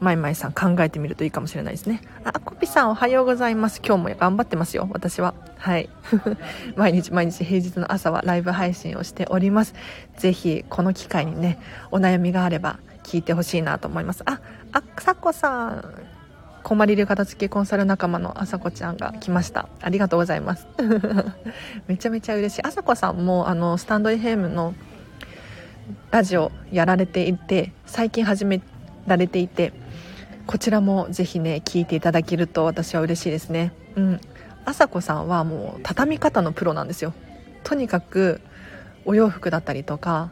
[0.00, 2.02] まいまいさん考えてみるといいかもしれないですね。
[2.24, 3.80] あ、コピさんおはようございます。
[3.84, 5.34] 今日も頑張ってますよ、私は。
[5.56, 5.88] はい。
[6.76, 9.74] 毎日毎日平日の朝はライブ配信をしております。
[10.18, 11.58] ぜひ、この機会にね、
[11.90, 14.22] お悩みがあれば聞いてほしいなと思います。
[14.26, 14.40] あ、
[14.72, 15.84] あ、さこさん。
[16.62, 19.68] 困りる片付けコンサル仲間のあさこちゃんが来ました。
[19.80, 20.66] ありがとうございます。
[21.86, 22.62] めちゃめちゃ嬉しい。
[22.64, 24.74] あさこさんも、あの、スタンド FM の
[26.10, 28.60] ラジオやられていて、最近始め
[29.06, 29.72] られていて、
[30.46, 34.20] こちらもぜひね聞いていただけると私は嬉しいですねうん
[34.64, 37.12] 朝子さんはもう畳み方のプロなんですよ
[37.64, 38.40] とにかく
[39.04, 40.30] お洋服だったりとか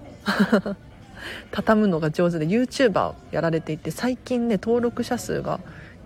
[1.50, 5.60] 畳むのが上手で YouTuber をやられていて最近ね登録者数が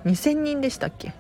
[0.05, 1.13] 2000人でしたっけ？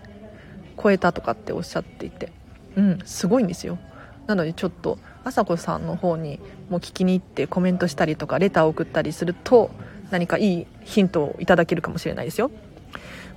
[0.80, 2.32] 超えたとかっておっしゃっていて。
[2.76, 3.78] うんすごいんですよ。
[4.26, 6.38] なのでちょっとあさこさんの方に
[6.70, 9.70] も聞きに行ってコメントしたりとかレターを送ったりすると
[10.10, 12.50] 何かいいヒントをいただけるかもしれないですよ。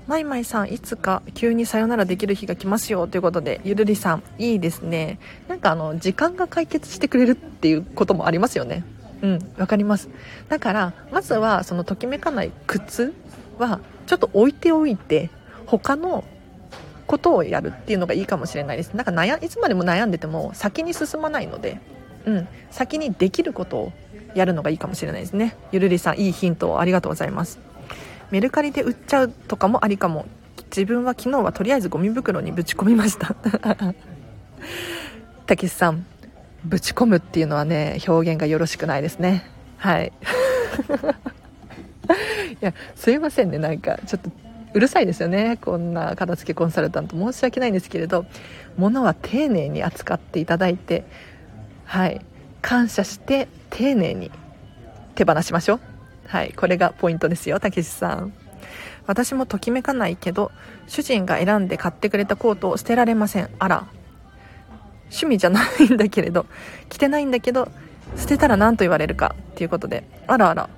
[0.08, 5.20] まいまいさんいつか急にさよならできる日が来ますよということでゆるりさんいいですね。
[5.48, 8.84] なんかあの時間が解決してくれるっていうこともありますよね。
[9.22, 10.10] うんわかります。
[10.50, 13.14] だからまずはそのときめかない靴
[13.58, 15.30] はちょっと置いておいて
[15.66, 16.24] 他の
[17.08, 18.94] ことをやるっていうのがいいかもしれないです。
[18.94, 21.80] なんか悩いつまでも悩んでても先に進まないので、
[22.26, 23.92] うん、先にできることを
[24.34, 25.58] やるのがいいかもしれないですね。
[25.72, 27.60] ゆるりさんいいヒントをありがとうございます。
[28.32, 30.26] メルカリで売っちゃうとかもありかも。
[30.70, 33.36] 自分は昨日はとりあえずゴミ袋にぶち込みました。
[35.46, 36.06] たけしさん
[36.66, 39.50] ぶち込むっていうのはね表現がよろしくないですね。
[39.78, 40.12] はい。
[42.62, 43.58] いやすいませんね。
[43.58, 44.30] なんかちょっと
[44.74, 45.58] うるさいですよね。
[45.62, 47.16] こんな片付けコンサルタント。
[47.16, 48.26] 申し訳ないんですけれど
[48.78, 51.04] 物は丁寧に扱っていただいて
[51.86, 52.22] はい。
[52.62, 54.32] 感謝して丁寧に
[55.16, 55.80] 手放しましょう。
[56.28, 56.54] はい。
[56.54, 58.34] これがポイントですよたけしさん。
[59.08, 60.52] 私もときめかないけど
[60.88, 63.50] 主人が選んで買ってくれたコートを捨てられません。
[63.58, 63.88] あら。
[65.12, 66.48] 趣味じゃないんだけれど
[66.90, 67.70] 着てないんだけど
[68.18, 70.04] 捨てたら何と言われるかっていうことで。
[70.28, 70.70] あらあら。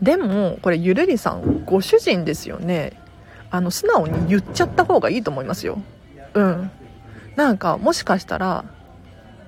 [0.00, 3.00] でもこれゆるりさんご主人ですよね。
[3.50, 5.80] あの素直に言っちゃった方がいいと思いますよ。
[6.34, 6.70] うん。
[7.36, 8.64] なんかもしかしたら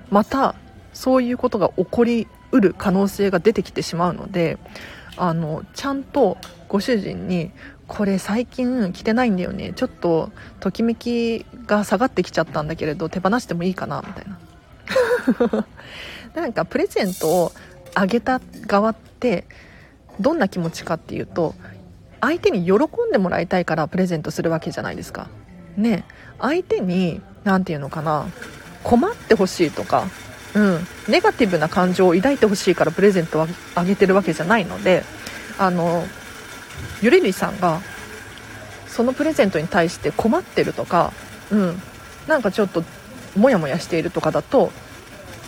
[0.09, 0.55] また
[0.93, 4.57] そういうことが起こりうる可能性が出てきてしまうので
[5.17, 7.51] あのちゃんとご主人に
[7.91, 9.73] これ最近着てないんだよね。
[9.75, 14.25] ちょっとときめきが下がってきちゃったんだけれど手放してもいいかなみたい
[15.49, 15.65] な。
[16.41, 17.51] なんかプレゼントを
[17.93, 19.45] あげた側って
[20.21, 21.53] どんな気持ちかっていうと
[22.21, 25.27] 相手に喜んでもらいたいからプレゼントするわけじゃないですか。
[25.75, 26.05] ね。
[26.39, 28.25] 相手に何て言うのかな
[28.83, 30.05] 困ってほしいとか
[30.55, 35.03] うん、ネガティブな感情を抱いてほしいからプレゼントをあげてるわけじゃないので
[35.57, 36.05] あの
[37.01, 37.81] ゆりりさんが
[38.87, 41.13] そのプレゼントに対して困ってるとか、
[41.51, 41.81] うん、
[42.27, 42.83] なんかちょっと
[43.35, 44.71] モヤモヤしているとかだと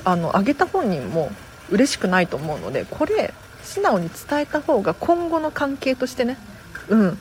[0.06, 1.32] あのあげた本人も
[1.70, 6.38] 嬉しくないと思うのでこれ素直に伝えた方が今後の関係としてね
[6.90, 7.18] うん。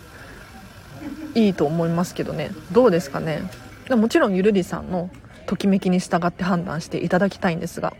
[1.34, 2.50] いいと思いますけどね。
[2.72, 3.42] どうですかね。
[3.88, 5.10] もちろんゆるりさんの
[5.46, 7.94] ときめきに従って判断していただきたいんですが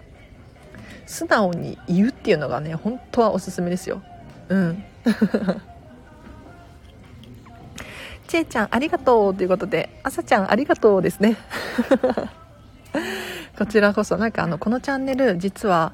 [1.07, 4.03] 素直に言うっていうのがね本当はおすすめですよ。
[4.49, 4.85] うん。
[8.33, 11.37] ちえちゃんありがとうということであさちゃんありがとうですね。
[13.59, 15.93] こちらこそなんかあのこのチャンネル実は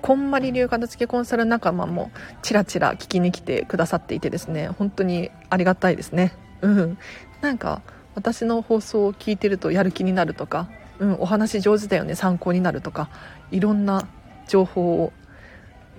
[0.00, 6.32] こんまり流片付けコンサル仲間もちらちら聞きに来てくださっていてですね本当にありがたいですね。
[6.62, 6.96] うん。
[7.42, 7.82] なんか
[8.14, 10.68] 私の放送を聞いてるとやる気になるとか、
[11.00, 13.10] うん、お話上手だよね参考になるとか
[13.50, 14.08] いろんな
[14.48, 15.12] 情報を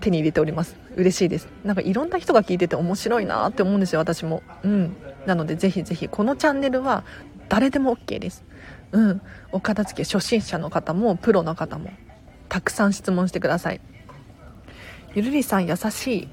[0.01, 0.77] 手に入れております。
[0.95, 1.47] 嬉しいです。
[1.63, 4.41] なんかいろんな人が聞いてて面白いなって思うんですよ私も。
[4.63, 4.95] うん。
[5.25, 7.03] なのでぜひぜひこのチャンネルは
[7.49, 8.43] 誰でも OK です。
[8.91, 9.21] うん。
[9.51, 11.89] お片付け初心者の方もプロの方も
[12.49, 13.81] たくさん質問してください。
[15.13, 16.27] ゆるりさん優しい。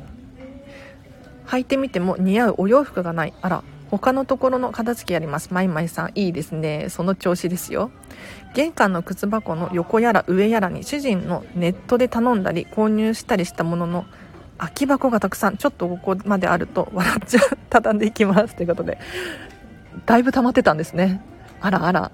[1.47, 3.35] 履いてみても似合うお洋服がない。
[3.43, 5.53] あら他のところの片付けやります。
[5.53, 6.89] まいまいさんいいですね。
[6.89, 7.91] その調子ですよ。
[8.55, 14.07] 玄関の靴箱の横やら上やらに主人のネットで頼んだり購入したりしたものの
[14.63, 17.59] 空き箱がたくさんちょっとここまであると笑っちゃう。
[17.69, 18.55] 畳んでいきます。
[18.55, 18.99] ということで。
[20.07, 21.21] だいぶ溜まってたんですね。
[21.61, 22.13] あらあら。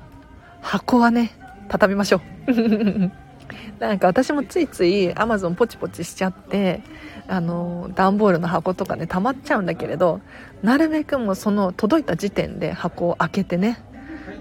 [0.62, 1.32] 箱はね
[1.68, 3.11] 畳みましょう。
[3.78, 6.82] なんか私もついつい Amazon ポチポチしちゃって
[7.28, 10.20] あの段ボールの箱とかね溜まっちゃうんだけれど
[10.62, 13.82] なるべくもその届いた時点で箱を開けてね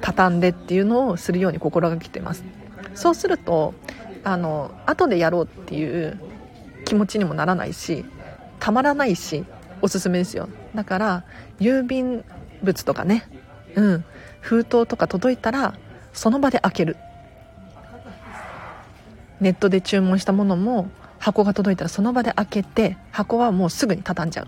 [0.01, 2.43] 畳んでっていうのをするように心がけてます。
[2.95, 3.73] そうすると
[4.23, 6.19] あの後でやろうっていう
[6.87, 8.05] 気持ちにもならないし
[8.59, 9.43] たまらないし
[9.81, 10.47] おすすめですよ。
[10.73, 11.23] だから
[11.59, 12.23] 郵便
[12.63, 13.29] 物とかね。
[13.75, 14.05] うん。
[14.39, 15.75] 封筒とか届いたら
[16.13, 16.97] その場で開ける。
[19.39, 24.47] ネットで注文したものも箱が届いたらその場で開けて箱はもうすぐに畳んじゃう。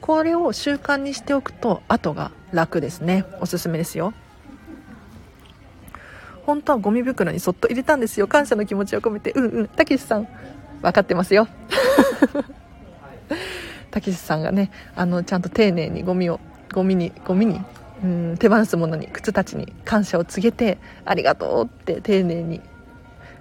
[0.00, 3.24] これを習慣にしておくと後が楽ですね。
[3.40, 4.14] おすすめですよ。
[6.46, 8.28] 本当はゴミ袋にそっと入れたんですよ。
[8.28, 9.32] 感謝の気持ちを込めて。
[9.32, 9.68] うんうん。
[9.68, 10.28] たけしさん。
[10.84, 11.48] 分かってますよ。
[13.90, 16.40] たけしさんがねあのちゃんと丁寧にゴミを
[16.72, 17.60] ゴミにゴミに
[18.02, 22.60] うん手放すものに靴たちに感謝を告げてありがとうって丁寧に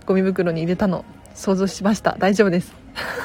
[0.06, 1.04] ゴミ袋に入れたの
[1.34, 2.16] 想像しました。
[2.18, 2.74] 大丈夫です。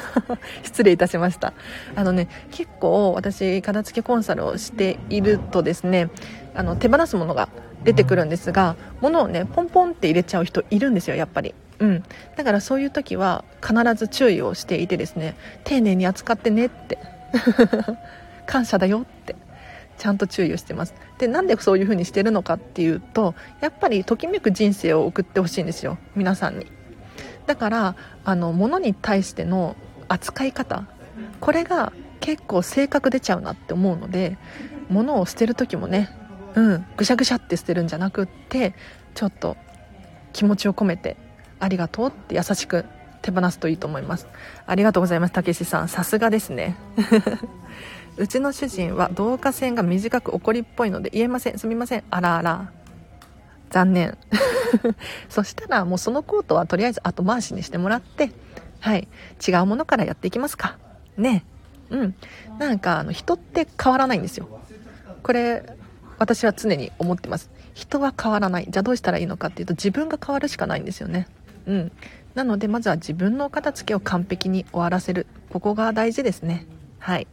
[0.63, 1.53] 失礼いたしました。
[1.95, 6.09] あのね結構私片付けコンサルをしているとですね
[6.55, 7.47] あの手放すものが
[7.85, 11.55] 出てくるんですが物をねポンポンって入れちゃう人いるんですよやっぱり。
[11.79, 12.03] うん、
[12.35, 16.97] だからそういう時は必ず注意をしていてですね丁寧に扱ってねって。
[18.45, 19.35] 感謝だよって。
[19.97, 20.93] ちゃんと注意をしてます。
[21.17, 25.97] でなんでそういう風にしてるのかっていうとやっぱりときめく人生を送ってほしいんですよ。
[26.15, 26.67] 皆さんに。
[27.45, 29.75] だからあの物に対しての
[30.07, 30.85] 扱い方。
[31.41, 34.37] これが結構性格出ちゃうなって思うので
[34.89, 36.09] 物を捨てる時もね
[36.55, 38.73] うんぐしゃぐしゃって捨てるんじゃなくって
[39.15, 39.57] ちょっと
[40.33, 41.17] 気持ちを込めて
[41.59, 42.85] ありがとうって優しく
[43.21, 44.27] 手放すといいと思います。
[44.65, 45.87] ありがとうございますたけしさん。
[45.87, 46.75] さすがですね。
[48.17, 51.59] うちの主人は導火線が短く怒りっぽいので言えません。
[51.59, 52.03] すみません。
[52.09, 52.71] あらあら。
[53.69, 54.17] 残念。
[55.29, 58.31] そしたらもうそのコートはとりあえず後回しにしてもらって
[58.79, 59.07] はい。
[59.45, 60.77] 違うものからやっていきますか。
[61.17, 61.43] ね。
[61.89, 62.15] うん。
[62.57, 64.47] なんかあの人って変わらないんですよ。
[65.21, 65.63] これ
[66.17, 67.49] 私は常に思ってます。
[67.73, 68.67] 人は変わらない。
[68.69, 71.27] じゃあどうしたらいいのかっていうと自分が変わるしかないんですよね。
[71.69, 71.91] うん、
[72.33, 75.27] なのでまずは自分のお片付けを完璧に終わらせる。
[75.51, 76.65] ここが大事ですね。
[76.97, 77.27] はい。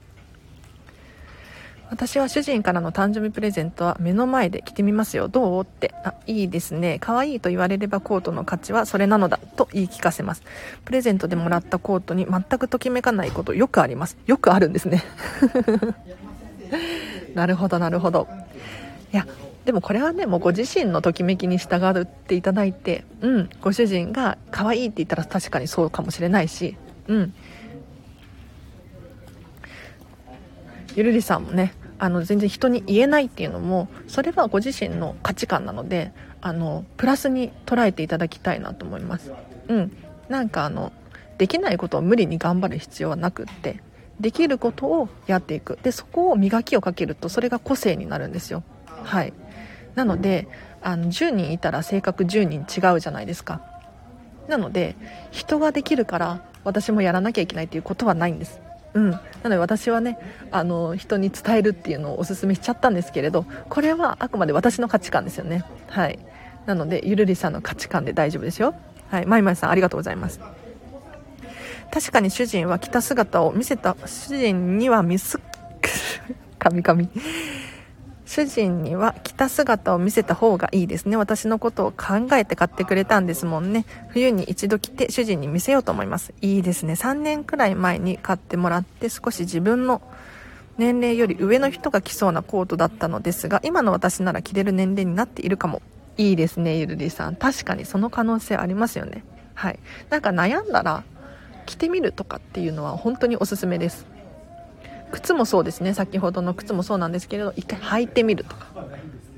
[1.89, 5.29] 私は主人からの誕生日プレゼントは目の前で着てみますよ。
[5.29, 5.63] どう？
[5.63, 5.95] って。
[6.05, 6.99] あいいですね。
[7.01, 9.39] 可愛いと言われればコートの価値はそれなのだ。
[9.39, 10.43] と言い聞かせます。
[10.85, 14.19] プレゼントでもらったコートに全くときめかないことよくあります。
[14.27, 15.03] よくあるんですね。
[17.35, 18.29] なるほどなるほど。
[19.15, 19.27] いや
[19.67, 26.77] でもこれはねもうご自身のときめきに従っていただいてうんご主人が可愛いって言ったら確かにそうかもしれないし
[27.09, 27.35] うん。
[30.95, 39.33] ゆるりさんもねあの全然人に言えないっていうのもそれはご自身の価値観なのであのプラスに捉えていただきたいなと思います。
[39.67, 39.93] うん。
[40.29, 40.93] なんかあの
[41.39, 43.83] できないことを無理に頑張る必要はなくって
[44.21, 45.79] できることをやっていく。
[45.83, 48.63] でそこを磨きをかけるとそれが個性になるんですよ。
[48.87, 49.33] はい。
[49.97, 50.47] なので
[50.83, 53.61] あの10人いたら性格10人違うじゃないですか。
[54.47, 54.95] なので
[55.33, 58.61] 人ができるから私もやらなきゃいけないっていうことはないんです。
[58.95, 59.11] うん。
[59.11, 60.19] なので私はね
[60.53, 65.65] あの人に伝えるっていうのをおすすめしちゃったんですけれどこれはあくまで私の価値観ですよね。
[65.89, 66.19] はい。
[66.67, 68.75] なのでゆるりさんの価値観で大丈夫ですよ。
[69.09, 69.27] はい。
[69.27, 70.41] まいまいさんありがとうございます。
[71.91, 75.41] 確かに主人は着た姿を見せた主人にはミス
[76.59, 77.09] カミカミ
[78.27, 81.17] 主人には着た姿を見せた方がいいですね。
[81.17, 83.87] 私のことを考えて買ってくれたんですもんね。
[84.09, 86.35] 冬に一度着て主人に見せようと思います。
[86.43, 86.95] いいですね。
[86.95, 90.03] 3年くらい前に買ってもらって少し自分の
[90.77, 95.81] 年齢より上の人が着そうなコートだったのですが、今の私なら着れる年齢になっているかも。
[96.19, 97.37] いいですね、ゆるりさん。
[97.37, 99.23] 確かにその可能性ありますよね。
[99.55, 99.79] はい。
[100.11, 101.05] なんか悩んだら
[101.67, 104.07] 着てみるとかっていうのは本当におすすめです。
[105.13, 105.95] 靴もそうですね。
[105.95, 108.67] 先ほどの靴もそうなんですけれど一回履いてみるとか。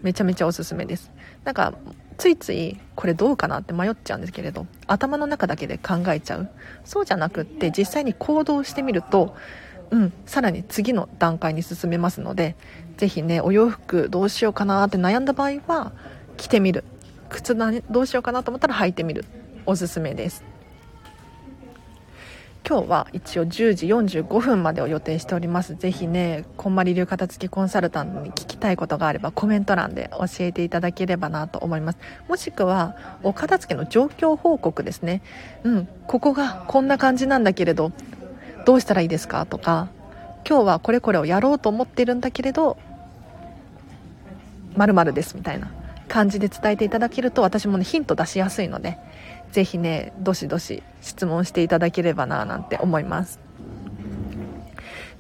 [0.02, 1.10] めちゃめちゃおすすめです。
[1.44, 1.74] なんか
[2.18, 6.48] ついついこれどうかなって迷っちゃうんですけれど頭の中だけで考えちゃう。
[6.84, 9.34] そうじゃなくって実際に行動してみると
[9.90, 12.56] うんさらに次の段階に進めますので
[12.96, 15.92] 是非ねお洋服どうしようかなって悩んだ場合は
[16.36, 16.84] 着てみる。
[17.28, 17.54] 靴
[17.90, 19.24] どうしようかなと思ったら履いてみる。
[19.66, 20.44] おすすめです。
[22.68, 25.74] 今日は一応10時45分までを予定しております。
[25.74, 31.98] ぜひね、こんまり流片付きコンサルタントに聞きたいことがあればコメント欄で教えていただければなと思います。
[32.28, 35.22] もしくは、お片付けの状況報告ですね。
[35.64, 37.90] うん、ここがこんな感じなんだけれど、
[38.66, 39.88] どうしたらいいですかとか、
[40.46, 42.76] 今日はこれこれをやろうと思ってるんだけれど、
[44.76, 45.72] 〇〇ですみたいな
[46.08, 48.98] 感じで伝えていただけると私もねヒント出しやすいので
[49.52, 53.38] ぜひねどしどし質問していただければななんて思います。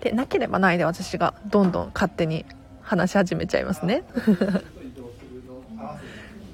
[0.00, 2.44] でなければないで私がどんどん勝手に
[2.82, 4.04] 話し始めちゃいますね。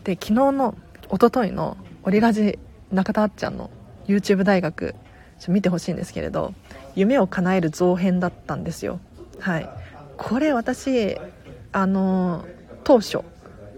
[0.04, 0.74] で昨日の
[1.08, 2.58] おとといのオリラジ
[2.92, 3.70] 中田あっちゃんの
[4.06, 4.94] YouTube 大学
[5.38, 6.54] ちょ見てほしいんですけれど
[6.94, 9.00] 夢を叶えるゾウ編だったんですよ。
[9.40, 9.68] はい。
[10.16, 11.18] これ私
[11.72, 12.44] あの
[12.84, 13.20] 当初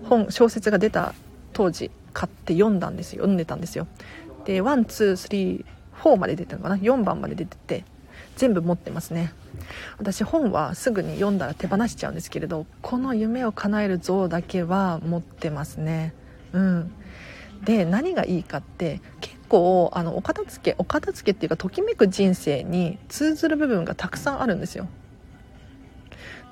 [0.09, 1.15] 本小説が出た
[1.53, 3.19] 当時買って読んだんですよ。
[3.19, 3.87] 読んでたんですよ。
[4.47, 7.85] で one two three four まで出てるのかな？4番まで出てて
[8.37, 9.35] 全部持ってますね。
[9.99, 16.15] 私本はすぐに読んだら手放しちゃうんですけれどこの夢を叶えるゾウだけは持ってますね。
[16.55, 16.91] うん。
[17.65, 24.89] で何がいいかって結構あのお片付けお片付けっていうかときめく人生に通ずる部分がたくさんあるんですよ。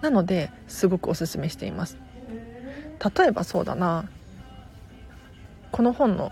[0.03, 1.97] なのですごくおすすめしています。
[3.17, 4.05] 例えばそうだな。
[5.75, 6.31] この本の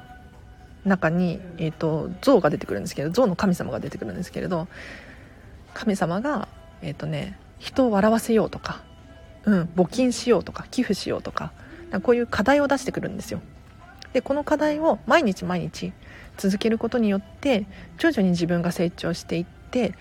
[0.85, 4.69] 中に、えーと、像が出てくるんですけど象の神様が出てくるんですけれど
[5.75, 6.47] 神様が、
[6.81, 8.85] えーとね、人を笑わせようとか、
[9.45, 11.51] うん、募金しようとか寄付しようとか
[12.05, 13.41] こういう課題を出してくるんですよ。
[14.13, 15.93] でこの課題を毎日毎日
[16.37, 17.67] 続けることによって
[17.99, 19.95] 徐々に自分が成長していって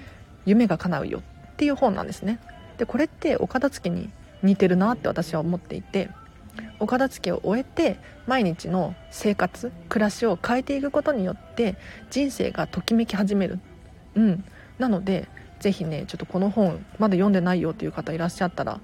[0.45, 1.23] 夢が叶うよ
[1.53, 2.39] っていう本なんですね。
[2.77, 4.11] でこれってお片付けに
[4.43, 6.11] 似てるなって私は思っていて
[6.79, 11.75] お片付けを終えて毎日の生活暮らしを変えていくことによって
[12.09, 13.59] 人生がときめき始める。
[14.15, 14.43] うん。
[14.79, 15.27] なので
[15.59, 18.79] ぜひねちょっとこの本まだ読んでないよっていう方いらっしゃったら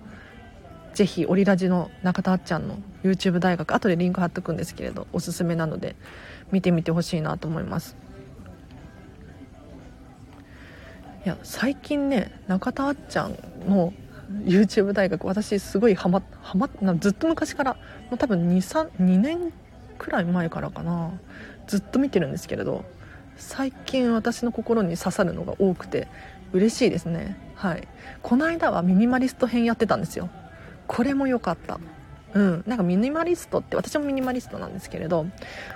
[0.93, 5.95] ぜひオリラジの中田あっちゃんの YouTube 大学後でリンク貼っとくんですけれどおすすめなので
[6.51, 7.95] 見てみてほしいなと思います。
[11.25, 13.37] いや最近ね中田あっちゃん
[13.67, 13.91] の
[14.29, 17.73] YouTube 大学私すごいハマハマずっと昔から
[18.09, 19.53] もう多分2 2年
[19.97, 21.11] くらい前からかな。
[21.67, 22.85] ずっと見てるんですけれど
[23.35, 26.07] 最近私の心に刺さるのが多くて
[26.53, 27.37] 嬉しいですね。
[27.55, 27.87] はい。
[28.21, 30.29] この間はミニマリスト編やってたんですよ。
[30.87, 31.79] これも良かった。
[32.33, 32.63] うん。
[32.65, 35.25] なんかミニマリストって私もミニマリストなんですけれど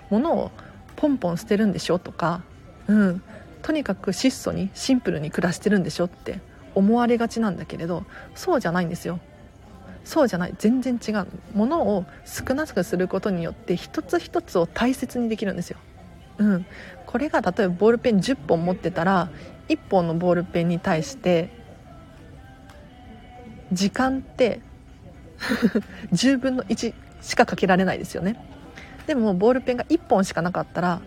[0.10, 0.52] 物を
[0.96, 2.42] ポンポン捨てるんでしょとか
[2.88, 3.22] うん。
[3.62, 6.40] とにかく質素にシンプルに暮らしてるんでしょって
[6.76, 8.06] 思われがちなんだけれど
[8.36, 9.20] そうじゃないんですよ。
[10.04, 10.56] そうじゃない。
[10.58, 11.28] 全然違う。
[11.54, 15.78] ものを少なくすることによって一つ一つを大切にできるんですよ。
[16.40, 16.66] うん。
[17.06, 19.30] これが例えばボールペン10本持ってたら
[19.70, 21.50] 1本のボールペンに対して
[23.72, 24.62] 時間って
[26.12, 28.44] 10分の1しかかけられないですよね。
[29.06, 31.02] でもボールペンが1本しかなかったら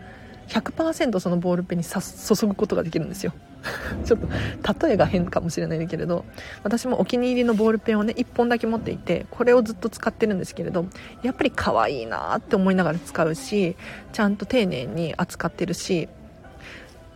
[0.48, 1.98] 100%そのボールペンに注
[2.46, 3.32] ぐことができるんですよ。
[4.04, 6.24] ちょっと例えが変かもしれないけれど
[6.62, 10.84] 私もお気に入りのボールペンをね1本だけ持っていてこれをずっと使ってるんですけれど
[11.22, 13.74] やっぱり可愛いなって思いながら使うし
[14.12, 16.08] ちゃんと丁寧に扱ってるし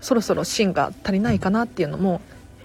[0.01, 2.23] そろそろ芯が足りないかなっていうのも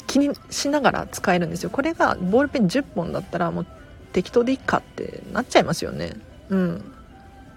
[0.08, 1.70] 気にしながら使えるんですよ。
[1.70, 3.66] これがボールペン10本だったらもう
[4.12, 6.14] 適当でいいかってなっちゃいますよね。
[6.50, 6.93] うん。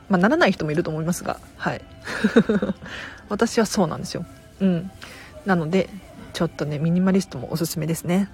[0.08, 1.80] まあ、ならない人もいると思いますがはい。
[3.28, 4.24] 私はそうなんですよ。
[4.60, 4.90] うん。
[5.44, 5.88] なので
[6.32, 8.28] ちょっとねミニマリストもおすすめですね。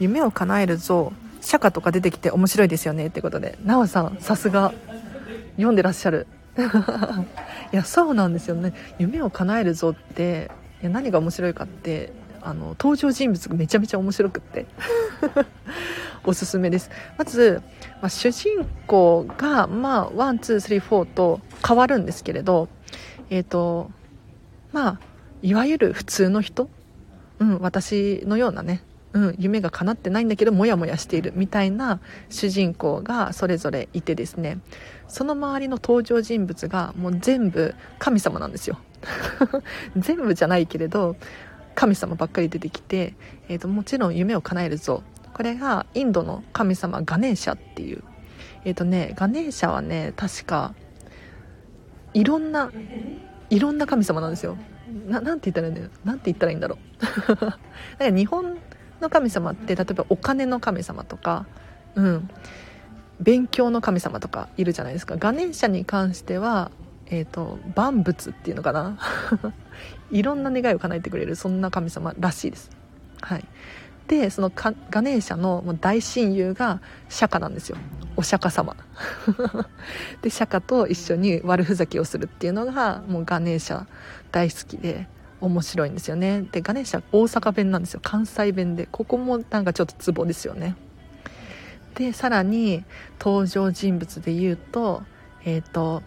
[0.00, 3.58] 夢を叶えるゾウ釈迦とか出てきて面白いですよねってことで。
[3.64, 4.72] なおさんさすが
[5.56, 6.26] 読んでらっしゃる。
[7.72, 8.72] いやそうなんですよね。
[8.98, 12.12] 夢を叶えるゾウっていや何が面白いかって
[12.42, 14.66] あの登場人物がめちゃめちゃ面白くって。
[16.24, 16.90] おすすめです。
[17.16, 17.62] まず、
[18.02, 22.68] まあ、主人公が、まあ、 one two three four と変わるんですけれど
[23.30, 23.90] えっ、ー、と
[24.72, 25.00] まあ
[25.42, 26.68] いわゆる普通の人、
[27.38, 28.82] うん、私のようなね。
[29.14, 34.58] うん、夢が叶ってないんだけどモヤモヤしているみたいな主人公がそれぞれいてですね。
[35.08, 38.78] その周りの登場人物がもう全部神様なんですよ。
[39.96, 41.16] 全部じゃないけれど
[41.78, 43.14] 神様ばっかり出てきて、
[43.48, 45.04] えーと、もちろん夢を叶えるぞ。
[45.32, 48.02] これがインドの神様ガネーシャっていう
[48.64, 50.74] えっ、ー、とねガネーシャはね確か
[52.14, 52.72] いろんな
[53.48, 54.56] いろんな神様なんですよ。
[55.06, 57.28] ななんて言ったらいいんだよなんて言ったらいいんだろう。
[57.28, 57.58] だか
[58.00, 58.58] ら日本
[59.00, 61.46] の神様って例えばお金の神様とか
[61.94, 62.28] うん
[63.20, 65.16] 勉強の神様とかいるじゃないですか。
[65.16, 66.72] ガネーシャに関しては
[67.10, 68.98] えーと、万物っていうのかな。
[70.10, 72.70] いろんな願いを叶えてくれるそんな神様らしいです、
[73.20, 73.44] はい、
[74.08, 76.80] でそのガネーシャの大親友が
[77.10, 77.76] 釈迦なんですよ。
[78.16, 78.74] お釈迦様。
[80.22, 83.84] で釈迦と一緒に悪ふざけをするっていうのがもうガネーシャ
[84.32, 85.06] 大好きで
[85.42, 86.42] 面白いんですよね。
[86.50, 88.00] でガネーシャ大阪弁なんですよ。
[88.02, 88.88] 関西弁で。
[88.90, 90.74] ここもなんかちょっとツボですよね。
[91.94, 92.84] でさらに
[93.20, 95.02] 登場人物で言うと
[95.44, 96.02] えっ、ー、と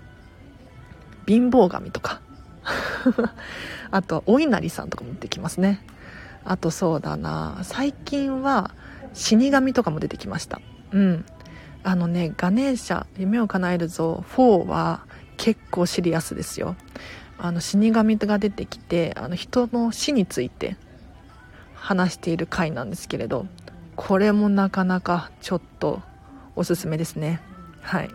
[1.28, 2.20] 貧乏神とか。
[3.92, 5.82] あとお稲荷さんとかも出てきますね。
[6.44, 7.60] あとそうだな。
[7.64, 8.74] 最近は
[9.14, 10.62] 死神とかも出てきました。
[10.92, 11.26] うん。
[11.84, 15.02] あのねガネーシャ夢を叶えるぞ4は
[15.38, 16.76] 結構シリアスですよ。
[17.38, 20.78] あの死神が出てきてあの人の死について
[21.74, 23.48] 話している回なんですけれど
[23.96, 26.02] これもなかなかちょっと
[26.56, 27.42] おすすめですね。
[27.82, 28.10] はい。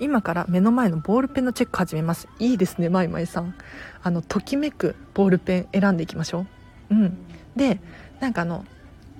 [0.00, 2.28] 今から目の前のボールペンのチェック始めます。
[2.38, 3.54] いいですねマイマイさん。
[4.02, 6.46] あのときめくボールペン選んでいきましょ
[6.90, 6.94] う。
[6.94, 7.18] うん。
[7.56, 7.80] で
[8.20, 8.64] なんかあの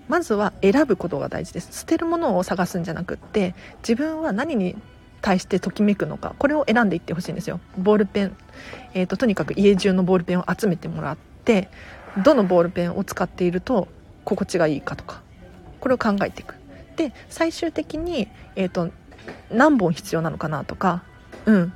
[0.07, 1.81] まずは選ぶことが大事です。
[1.81, 4.77] 捨てるものを探すんじゃなくって自分は何に
[5.21, 7.59] 対してときめくのかこれを選んでいってほしいんですよ。
[7.77, 8.37] ボールペン、
[8.95, 11.71] えーと、とにかく家中のボールペンを集めてもらって
[12.23, 13.89] どのボールペンを使っていると
[14.25, 15.23] 心地がいいかとか
[15.81, 16.55] これを考えていく。
[16.95, 18.91] で最終的に、えーと
[19.51, 21.03] 何本必要なのかなとか、
[21.47, 21.73] うん、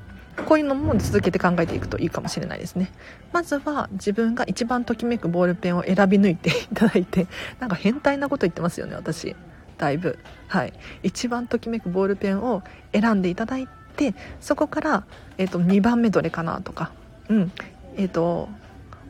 [0.47, 2.91] こういうのも続けて考えていくといいかもしれないですね。
[3.33, 7.27] まずは自分が一番ときめくボールペンを選び抜いていただいて
[7.61, 9.37] なんか変態なこと言ってますよね私。
[9.79, 10.19] だいぶ。
[10.49, 10.73] はい。
[11.03, 15.05] 一番ときめくボールペンを選んでいただいてそこから、
[15.39, 16.93] えーと、2番目どれかなとか。
[17.29, 17.53] うん。
[17.97, 18.49] えっ、ー、と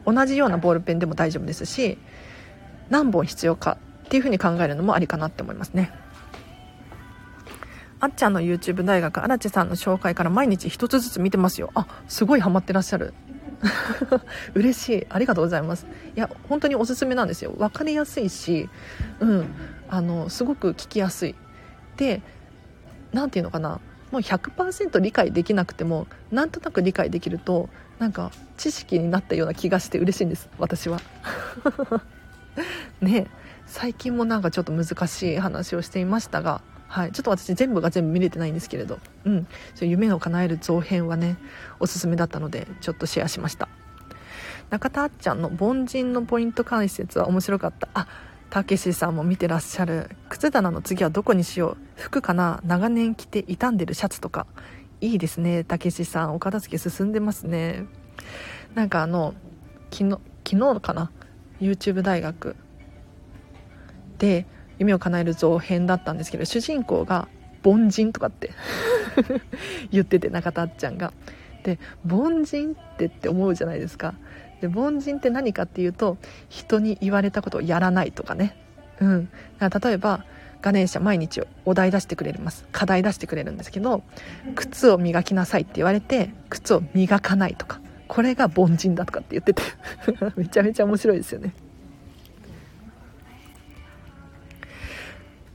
[0.05, 1.97] 同じようなボールペンでも大丈夫ですし
[2.90, 5.93] 何本必要かっていうふうに考えるのもありかなって思いますね。
[8.03, 11.70] あっちゃんの YouTube 大学荒地さんの紹介から毎日1つずつ見てますよ。
[11.76, 13.14] あすごいハマってらっしゃる。
[14.55, 15.07] 嬉しい。
[15.09, 15.86] ありがとうございます。
[16.16, 17.53] いや本当におすすめなんですよ。
[17.57, 18.68] 分かりやすいし
[19.20, 19.46] うん。
[19.88, 21.36] あのすごく聞きやすい。
[21.96, 22.22] で
[23.12, 23.78] 何て言うのかな。
[24.11, 27.68] もう100%理解できなくてもなんとなく理解できると
[28.00, 30.50] なんか知識になったような気がして嬉しいんです。
[30.59, 31.00] 私は。
[33.00, 33.28] ね。
[33.66, 36.62] 最近もなんかちょっと難しい話をしていましたが
[36.93, 41.38] はい、ちょっと私全部が全部見れてないんですけれど、うん、そ夢を叶える造編はね
[41.80, 43.70] おすすめだったのでちょっとシェアしました。
[44.68, 47.88] 中田あっちゃんの凡人のポイント解説は面白かった。
[47.95, 48.09] あ
[48.51, 50.11] たけしさんも見てらっしゃる。
[50.28, 52.01] 靴棚の次はどこにしよう。
[52.01, 52.61] 服かな？
[52.66, 54.47] 長年着て傷んでるシャツとか。
[55.01, 55.64] いいですね。
[55.64, 57.86] たけしさんお片付け進んでますね。
[58.74, 59.34] なんかあの
[59.90, 61.11] 昨日昨日かな
[61.59, 62.55] ？YouTube 大学。
[64.18, 64.47] で
[64.82, 67.28] 夢を叶える造編だったんですけど主人公が
[67.64, 68.50] 凡人とかって
[69.90, 71.12] 言ってて中田あっちゃんが。
[71.62, 71.78] で
[72.10, 74.14] 凡人ってって思うじゃないですか。
[74.60, 76.18] で凡人って何かっていうと
[76.48, 78.56] 人に言われたことをやらないとかね。
[79.00, 79.28] うん。
[79.60, 80.24] 例えば
[80.60, 82.66] ガネーシャ毎日お題出してくれます。
[82.72, 84.02] 課題出してくれるんですけど
[84.56, 87.80] 靴を磨きなさいって言われて靴を磨かないとか。
[88.08, 89.62] これが凡人だとかって言ってて。
[90.36, 91.54] めちゃめちゃ面白いですよね。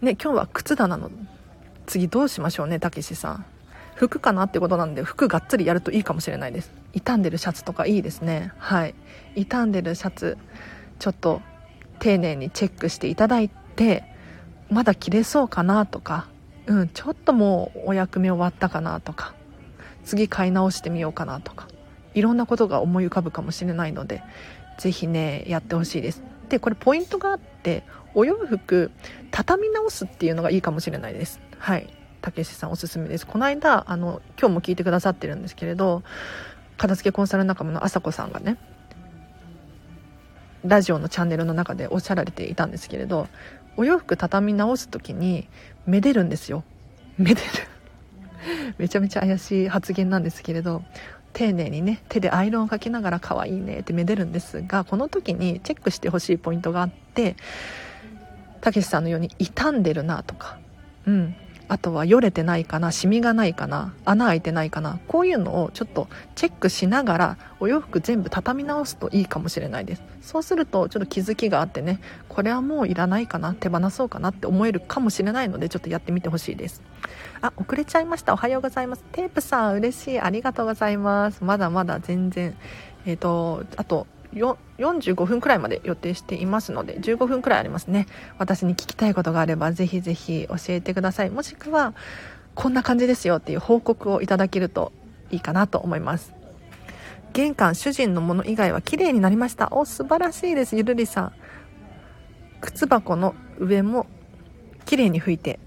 [0.01, 1.09] ね今日は靴棚の
[1.85, 3.45] 次どうしましょうねたけしさん。
[3.95, 6.71] 服かなってことなんで服がっつりやるといいかもしれないです。
[6.93, 8.51] 傷んでるシャツとかいいですね。
[8.57, 8.95] はい。
[9.35, 10.37] 傷んでるシャツ
[10.99, 11.41] ちょっと
[11.99, 14.03] 丁寧にチェックしていただいて
[14.69, 16.27] まだ着れそうかなとか
[16.67, 19.33] うんちょっともうお役目終わったかなとか
[20.03, 21.67] 次買い直してみようかなとか
[22.13, 24.21] いろんなことが思い浮かぶかもしれないので
[24.77, 26.21] 是非ねやってほしいです。
[26.49, 27.83] でこれポイントがあって
[28.17, 28.89] お洋服
[29.29, 31.39] 畳み直すっていうのがいいかもしれないです。
[31.59, 31.87] はい。
[32.19, 33.27] たけしさんおすすめです。
[33.27, 36.01] この間あの今日も聞いてくださってるんですけれど
[36.77, 38.57] 片付けコンサル仲間のあさこさんがね
[40.65, 43.27] ラジオのチャンネルの中でおっしゃられていたんですけれど
[43.77, 45.47] お洋服畳み直す時に
[45.85, 46.63] めでるんですよ。
[47.19, 47.47] めでる。
[48.79, 50.83] めちゃめちゃ怪しい発言なんですけれど
[51.33, 57.35] 丁寧にね手でアイロンをかけながら可愛いねってめでるんですがこの時にチェックしてほしいポイントがあって
[58.59, 60.57] たけしさんのように傷んでるなとか。
[61.05, 61.35] うん。
[61.69, 64.99] あとはよれてないかなシミがないかな穴開いてないかな。
[65.07, 70.03] こういうのをちょっとチェックしながらお洋服全部畳み直すといいかもしれないです。
[70.21, 71.99] そうするとちょっと気づきがあってね
[72.29, 76.81] これはもういらないかな手放そうかなって思えるかもしれないのでちょっとやってみてほしいです。
[77.41, 78.33] あ遅れちゃいました。
[78.33, 79.03] おはようございます。
[79.11, 80.19] テープさん嬉しい。
[80.21, 81.43] ありがとうございます。
[81.43, 82.55] まだまだ全然
[83.05, 88.07] えっ、ー、とあと45分くらいまで予定していますので15分くらいありますね。
[88.37, 91.29] 私に聞きたいことがあればぜひぜひ教えてください。
[91.29, 91.93] もしくは
[92.55, 94.91] こんな感じですよっていう報告をいただけると
[95.31, 96.33] いいかなと思います。
[97.33, 99.69] 玄関主人のもの以外は綺麗になりました。
[99.71, 100.75] お素晴らしいです。
[100.75, 101.33] ゆるりさん。
[102.61, 104.07] 靴箱の上も
[104.85, 105.59] 綺麗に拭いて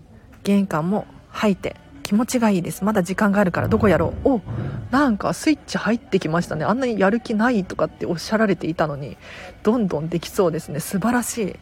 [0.42, 1.76] 玄関も吐いて。
[2.10, 2.82] 気持ちがいいです。
[2.82, 4.28] まだ時間があるからどこやろう。
[4.28, 4.40] お
[4.90, 6.64] なんかスイッチ入ってきましたね。
[6.64, 9.16] あんなにやる気ないとかっておっしゃられていたのに
[9.62, 10.80] どんどんできそうですね。
[10.80, 11.56] 素晴らしい。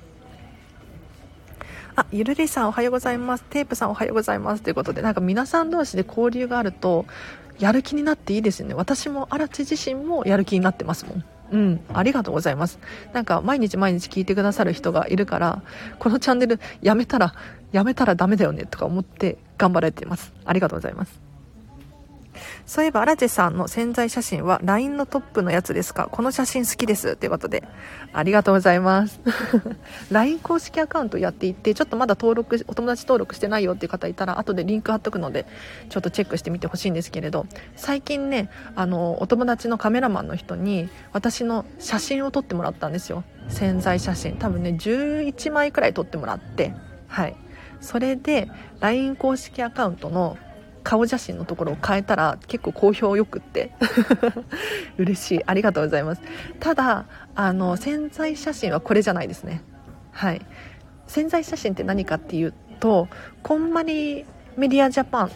[1.96, 3.44] あゆるりさんおはようございます。
[3.44, 4.62] テープさんおはようございます。
[4.62, 7.04] ということでなんか皆さん同士で交流があると
[7.58, 8.74] やる気になっていいですよね。
[8.74, 11.24] 私も荒地自身もやる気になってますもん。
[11.50, 12.78] うん、ありがとうございます。
[13.12, 15.62] なんか毎日毎日聞いてくださる人がいるから、
[15.98, 17.34] このチャンネルやめたら、
[17.72, 20.32] やめたらダメだよねとか思って頑張られています。
[20.44, 21.20] ありがとうございます。
[22.66, 26.06] そういえば、荒地さんの潜在写真は LINE のトップのやつですか？
[26.06, 27.16] この写真好きです。
[27.16, 27.64] ということで、
[28.12, 29.20] ありがとうございます。
[30.12, 35.46] LINE 公式アカウントやっていて、ちょっとまだ登録、お友達登録してないよっていう方いたら、後でリンク貼っとくので、
[35.88, 43.24] ちょっとチェックしてみてほしいんですけれど、最近ね、あの、お友達のカメラマンの人に、私の写真を撮ってもらったんですよ。
[43.48, 44.36] 潜在写真。
[44.36, 46.72] 多分ね、11枚くらい撮ってもらって、
[47.08, 47.36] はい。
[47.80, 48.50] それで
[48.80, 50.36] LINE 公式アカウントの
[50.88, 53.72] 顔写真のところを変えたら結構好評よくって。
[54.96, 55.42] 嬉しい。
[55.44, 56.22] ありがとうございます。
[56.60, 57.04] ただ
[57.34, 59.62] あの潜在写真はこれじゃないですね。
[60.12, 60.40] はい。
[61.06, 63.08] 潜在写真って何かっていうと
[63.42, 64.24] こんまり
[64.56, 65.30] メディアジャパン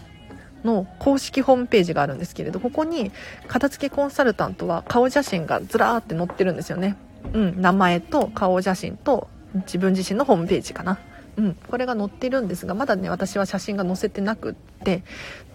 [0.65, 3.13] の公式ホームページがあるんですけれどここに
[3.49, 6.97] 片付けコンサルタントは顔写真がずらーって載ってるんですよね。
[7.35, 7.61] うん。
[7.61, 10.99] 名前と顔写真と自分自身のホームページかな。
[11.37, 14.55] うん、これが載ってるんですがまだね私は写真が載せてなくっ
[14.85, 15.03] て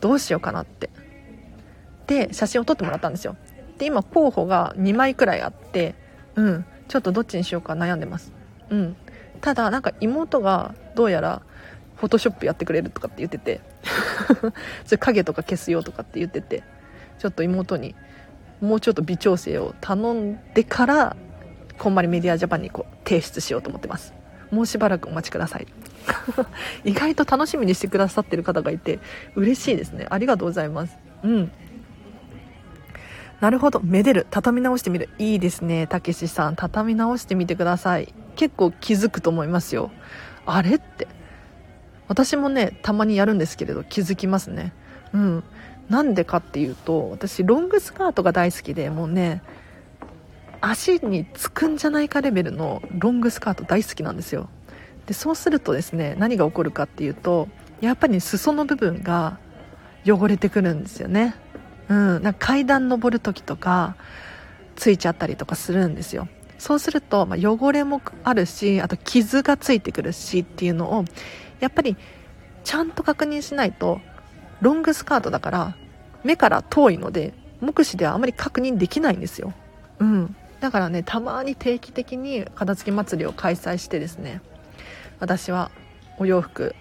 [0.01, 0.89] どうしようかなって。
[2.07, 3.35] で写真を撮ってもらったんですよ。
[3.77, 5.93] で今候補が2枚くらいあって
[6.35, 8.31] うんちょっとどっちにしようか悩んでます。
[8.69, 8.95] うん。
[9.41, 11.41] ただなんか妹がどうやら
[11.97, 13.61] フォトショップやってくれるとかって言ってて
[14.85, 16.63] それ影とか消すよとかって言ってて
[17.19, 17.95] ちょっと妹に
[18.61, 21.15] もうちょっと微調整を頼んでから
[21.77, 24.13] こんまりメディアジャパンにこう提出しようと思ってます。
[24.51, 25.67] もうしばらくお待ちください。
[26.85, 28.99] 意外と楽しみにしてくださってる方がいて
[29.35, 30.07] 嬉しいですね。
[30.09, 30.97] ありがとうございます。
[31.23, 31.51] うん。
[33.39, 33.81] なるほど。
[33.83, 34.25] めでる。
[34.31, 35.09] 畳み直してみる。
[35.19, 35.85] いいですね。
[35.85, 36.55] たけしさん。
[36.55, 38.13] 畳み直してみてください。
[38.35, 39.91] 結構気づくと思いますよ。
[40.45, 41.07] あれって。
[42.07, 44.73] 私もねたまにやるんですけれど気づきますね。
[45.13, 45.43] うん。
[45.89, 49.41] なんでかっていうと私ロングスカートが大好きでもうね
[50.69, 54.49] 足につくんじゃないかレベルのロングスカート大好きなんですよ。
[55.05, 57.47] でそうするとですね何が起こるかっていうと
[57.79, 59.39] やっぱり裾の部分が
[60.05, 61.35] 汚れてくるんですよね。
[61.89, 62.23] うん。
[62.23, 63.95] なんか階段登る時とか
[64.75, 66.27] ついちゃったりとかするんですよ。
[66.57, 71.05] そうすると、まあ、汚れもあるしあと傷がついてくるしっていうのを
[71.59, 71.95] やっぱり
[72.63, 74.01] ちゃんと確認しないと
[74.61, 75.77] ロングスカートだから
[76.23, 79.53] 目から遠いので目視ではあまり確認できないんですよ。
[79.99, 80.35] うん。
[80.59, 84.41] だからねたまに定期的に片付け祭りを開催してですね
[85.19, 85.71] 私は
[86.17, 86.75] お洋服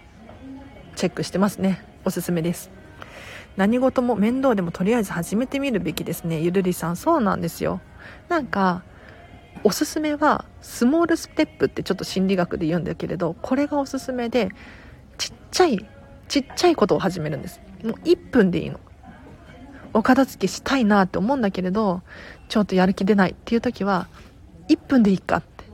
[0.95, 1.85] チェックしてますね。
[2.05, 2.71] おすすめです。
[3.57, 6.41] 何事も面倒でもとりあえず始めてみるべきですね。
[6.41, 7.81] ゆるりさんそうなんですよ。
[8.29, 8.83] なんか
[9.65, 14.51] おすすめはスモールステップってちょっと心理学で言うんだけれどこれがおすすめで
[15.19, 15.87] ちっちゃい
[16.29, 17.61] ちっちゃいことを始めるんです。
[17.83, 18.81] もう1分でいいの。
[19.97, 22.03] お片付けしたいなって思うんだけれど
[22.49, 24.09] ちょっとやる気出ないっていう時は
[24.69, 25.65] 1分でいいかって。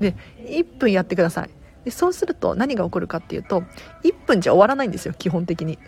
[0.12, 1.50] で1分やってください。
[1.84, 3.62] でそうすると何が起こるかっていうと
[4.02, 5.78] 1分じゃ終わらないんですよ基本的に。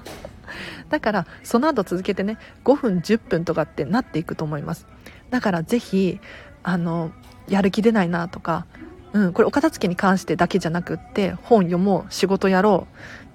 [0.88, 4.86] だからその後続けてね5分10分とかってなっていくと思います。
[5.30, 6.20] だからぜひ
[6.62, 7.12] あの
[7.48, 8.66] やる気出ないなとか
[9.12, 12.86] うん、これお片付けに関してだけじゃなくって本読もう仕事やろ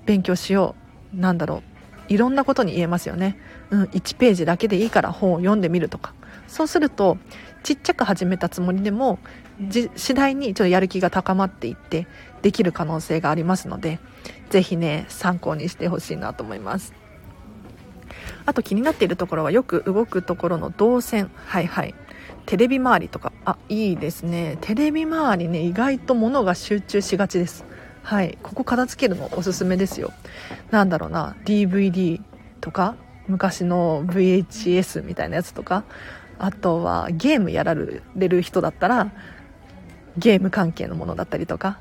[0.03, 0.75] う勉強しよ
[1.13, 1.74] うなんだろう
[2.07, 3.37] いろんなことに言えますよね、
[3.69, 6.13] うん、1ページだけでいいから本を読んでみるとか。
[6.47, 7.17] そうすると
[7.63, 9.19] ちっちゃく始めたつもりでも
[9.95, 12.07] 次第にちょっとやる気が高まっていって
[12.43, 13.99] できる可能性がありますので
[14.49, 16.93] ぜひね参考にしてほしいなと思います。
[18.45, 21.31] あと気になっているところはよく動くところの動線。
[21.35, 21.95] はいはい。
[22.45, 23.31] テレビ周りとか。
[23.43, 24.57] あいいですね。
[24.61, 27.65] テレビ周りね意外と物が集中しがちです
[28.05, 30.13] はいここ片付けるのおすすめですよ
[30.69, 32.21] なんだろうな DVD
[32.61, 32.95] とか
[33.27, 35.83] 昔の VHS みたいなやつとか
[36.37, 39.11] あとはゲームやられる人だったら
[40.19, 41.79] ゲーム関係のものだったりとか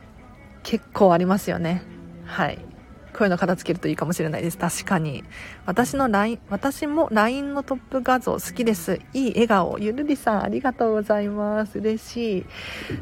[0.63, 1.83] 結構ありますよね
[2.25, 2.59] はい
[3.13, 4.59] こういうの片付けるといいかもしれないです。
[4.59, 5.23] 確かに。
[5.67, 8.99] 私の LINE、私も LINE のトップ画像好きです。
[9.13, 9.79] いい笑顔。
[9.79, 11.79] ゆるりさんありがとうございます。
[11.79, 12.47] 嬉しい。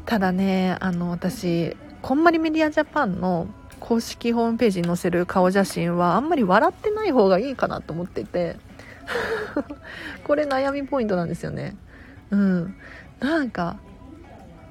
[0.05, 3.47] ただね、あの、私、こんまりメディアジャパンの
[3.81, 8.57] 公式ホームページに載せる顔写真はあんまり笑ってない方がいいかなと思ってて。
[10.25, 11.77] これ悩みポイントなんですよね。
[12.31, 12.75] うん。
[13.19, 13.77] なんか、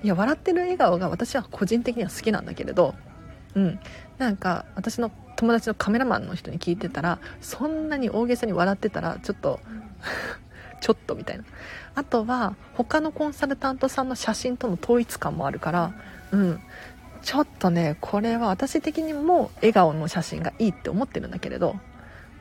[0.02, 2.96] いや、笑ってる笑顔が私は個人的には好きなんだけれど、
[3.56, 3.80] うん。
[4.18, 5.12] なんか、私の
[5.42, 9.60] 友達のカメラマンの人に聞いてたらそんなに大げさに笑ってたらちょっと
[10.82, 11.44] ちょっとみたいな
[11.96, 15.94] あとは他のコンサルタントさんの写真との統一感もあるから
[16.32, 16.62] うん
[17.24, 21.76] ちょっとねこれは私的にも笑顔の写真がいいって思ってるんだけれど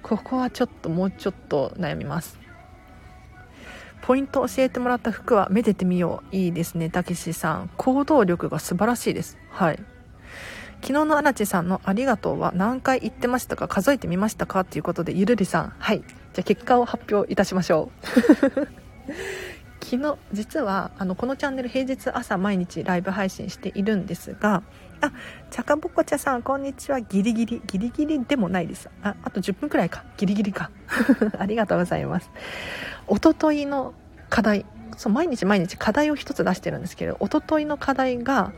[0.02, 2.38] ここはちょっともうちょっと悩みます。
[4.02, 6.36] ポイント教えてもらった服はめでてみよう。
[6.36, 7.70] いいですねたけしさん。
[7.76, 9.36] 行動力が素晴らしいです。
[9.50, 9.76] はい。
[10.80, 13.68] 昨日の荒地さんのありがとうは何回言ってましたか？
[13.68, 14.64] 数えてみましたか？
[14.64, 15.74] ということでゆるりさん。
[15.78, 15.98] はい。
[15.98, 17.90] じゃあ結果を発表いたしましょ
[18.56, 18.68] う。
[19.90, 24.62] 昨日実はあのこのチャンネル平日朝毎日ライブ配信しているんですが
[25.00, 25.10] あ
[25.50, 27.00] ちゃかぼこちゃさんこんにちは。
[27.00, 28.88] ギリギリギリギリでもないです。
[29.02, 30.04] ああと10分くらいか。
[30.16, 30.70] ギリギリか。
[31.40, 32.30] ありがとうございます。
[33.08, 33.92] おとといの
[34.28, 34.64] 課題
[34.96, 38.52] そう毎日毎日課題を1つ出してるんですけどおとといの課題が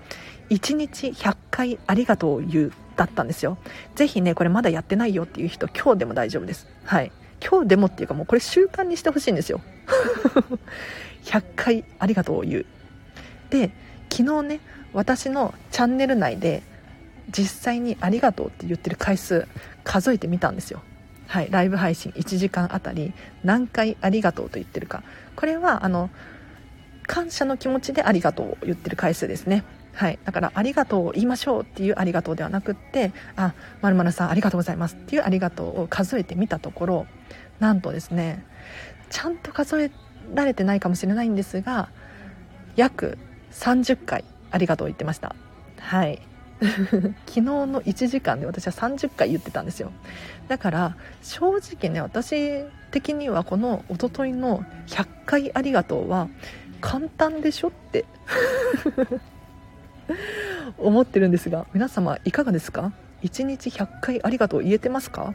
[0.51, 3.57] 1日100回ありがとうを言うだったんですよ。
[3.95, 6.67] ぜひねこれまだやってないよっていう人今日でも大丈夫です。
[6.85, 7.11] はい。
[7.43, 9.63] 今日でもっていうかもうこれ習慣にしてほしいんですよ。
[11.25, 12.67] 100回ありがとうを言う。
[13.51, 13.71] で
[14.11, 14.61] 昨日ね
[14.93, 16.63] 私のチャンネル内で
[17.31, 19.47] 実際にありがとうって言ってる回数
[19.85, 20.83] 数えてみたんですよ。
[21.27, 25.03] はいライブ配信1時間あたり何回ありがとうと言ってるか。
[25.37, 26.11] これはあの
[27.07, 29.65] 感謝の気持ちでありがとうを言ってる回数ですね。
[29.95, 33.53] はい、だから「ありがとう」を言いましょうっていう「ありがとう」ではなくって「あ
[33.83, 37.07] まるまるさんありがとうございます」っていう「ありがとう」を数えてみたところ
[37.61, 38.45] なんとですね
[39.11, 39.91] ちゃんと数え
[40.35, 41.91] られてないかもしれないんですが
[42.77, 43.19] 約
[43.53, 45.35] 30回「ありがとう」言ってました。
[45.79, 46.23] はい。
[46.63, 49.91] 昨日の1時間で私は30回言ってたんですよ。
[50.49, 56.29] だから正直ね私的にはこのおとといの100回ありがとうは
[56.81, 58.05] 簡単でしょって
[60.79, 65.35] 思ってるんですが皆様いかがですか？1日100回ありがとう言えてますか？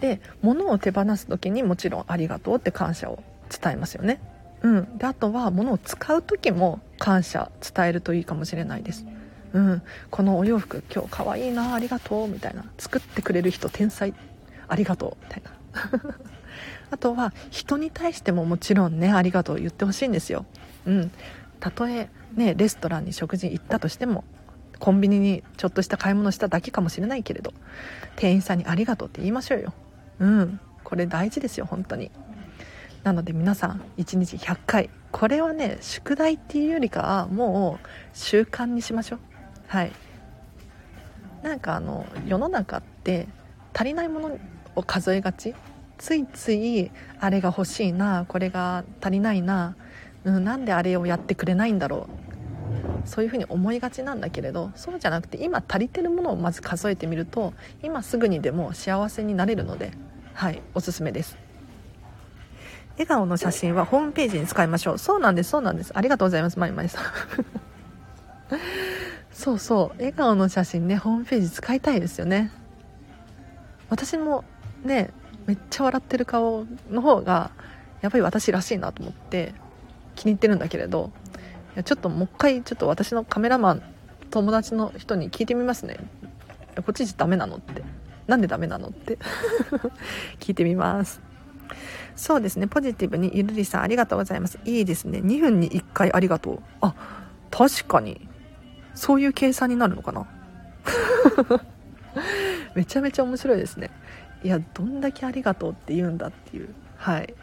[0.00, 4.20] で物を手放す時にもちろんありがとうって感謝を伝えますよね。
[4.62, 4.98] うん。
[4.98, 9.06] であとは物を使う時も感謝伝えるといいかもしれないです。
[9.52, 12.64] うん、このお洋服今日かわいいなありがとうみたいな。
[12.78, 14.14] 作ってくれる人天才。
[14.68, 15.50] ありがとうみたいな。
[16.90, 20.44] あとは人に対してももちろんねありがとう言ってほしいんですよ。
[20.86, 21.10] うん。
[21.60, 24.24] たとえねレストランに食事行ったとしても
[24.78, 27.52] コンビニにちょっとした買い物しただけかもしれないけれど
[28.16, 29.72] 店員さんにありがとうって言いましょうよ。
[30.18, 30.60] うん。
[30.84, 32.10] これ大事ですよ本当に。
[33.06, 34.90] なので皆さん1日100回。
[35.12, 39.18] これはね宿題っていうよりかはもう習慣にしましょう。
[39.68, 39.92] はい。
[41.44, 43.28] なんかあの世の中って
[43.72, 44.38] 足りないもの
[44.74, 45.54] を数えがち。
[45.98, 46.90] ついつい
[47.20, 49.76] あれが欲しいなこれが足りないな、
[50.24, 52.08] うん、なんであれをやってくれないんだろ
[53.04, 53.08] う。
[53.08, 57.54] そういうふうに思いがちなんだけれどそうじゃなくて今足りてるものをまず数えてみると
[57.84, 59.92] 今すぐにでも幸せになれるので
[60.34, 61.45] はいおすすめです。
[62.96, 64.98] 笑顔の写真はホームページに使いましょう。
[64.98, 65.92] そうなんですそうなんです。
[65.94, 66.58] ありがとうございます。
[66.58, 67.04] まいまいさん。
[69.32, 69.98] そうそう。
[69.98, 72.50] 笑顔の写真ねホームページ使いたいですよね。
[73.90, 74.44] 私も
[74.84, 75.10] ね
[75.46, 77.50] めっちゃ笑ってる顔の方が
[78.00, 79.54] やっぱり私らしいなと思って
[80.14, 81.12] 気に入ってるんだけれど
[81.74, 83.82] いやちょっともう一回ちょっと私のカメラマン
[84.30, 85.98] 友達の人に聞いてみますね。
[86.76, 87.82] こっちじゃダメなのって。
[88.26, 89.18] なんでダメなのって。
[90.40, 91.20] 聞いてみます。
[92.16, 92.66] そうですね。
[92.66, 94.58] ポジティブにゆるりさんありがとうございます。
[94.64, 95.18] いいですね。
[95.18, 96.62] 2分に1回ありがとう。
[96.80, 96.94] あ
[97.50, 98.26] 確かに。
[98.94, 100.26] そういう計算になるのかな？
[102.74, 103.90] めちゃめちゃ面白いですね。
[104.42, 106.74] いやどんだけありがとうって言うんだっていう。
[106.96, 107.34] はい。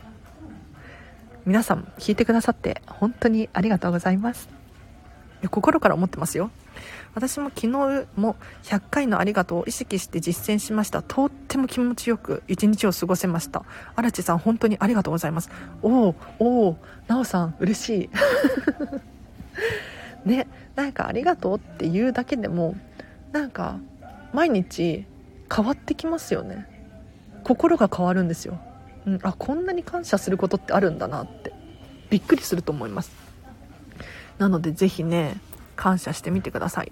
[1.46, 4.50] 皆さん聞いてくださって本当にありがとうございます。
[5.52, 6.50] 心から思ってますよ。
[7.16, 7.68] 私も昨日
[8.16, 11.02] も100回のありがとうを意識して実践しました。
[11.02, 13.64] とっても気持ちよく一日を過ごせました。
[13.96, 15.50] 荒地さん本当にありがとうございます。
[15.82, 18.10] おおおおなおさん嬉しい。
[20.28, 22.76] ねなんかありがとうって言うだけでも
[23.32, 23.78] なんか
[24.34, 25.06] 毎日
[25.54, 26.68] 変わってきますよね。
[27.44, 28.58] 心が変わるんですよ、
[29.06, 31.54] うん、あこんなに感謝することってあるんだなって。
[32.10, 33.12] びっくりすると思います。
[34.38, 35.38] なのでぜひね
[35.76, 36.92] 感謝してみてください。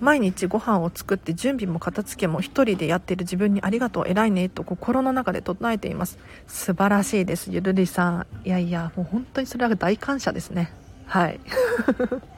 [0.00, 6.18] 毎日ご飯を作って準備も片付けも1人でやっている自分にありがとう偉いねと心の中で唱えています。
[6.46, 7.50] 素晴らしいです。
[7.50, 8.26] ゆるりさん。
[8.44, 10.72] いやいやもう本当にそれは大感謝ですね。
[11.06, 11.40] はい。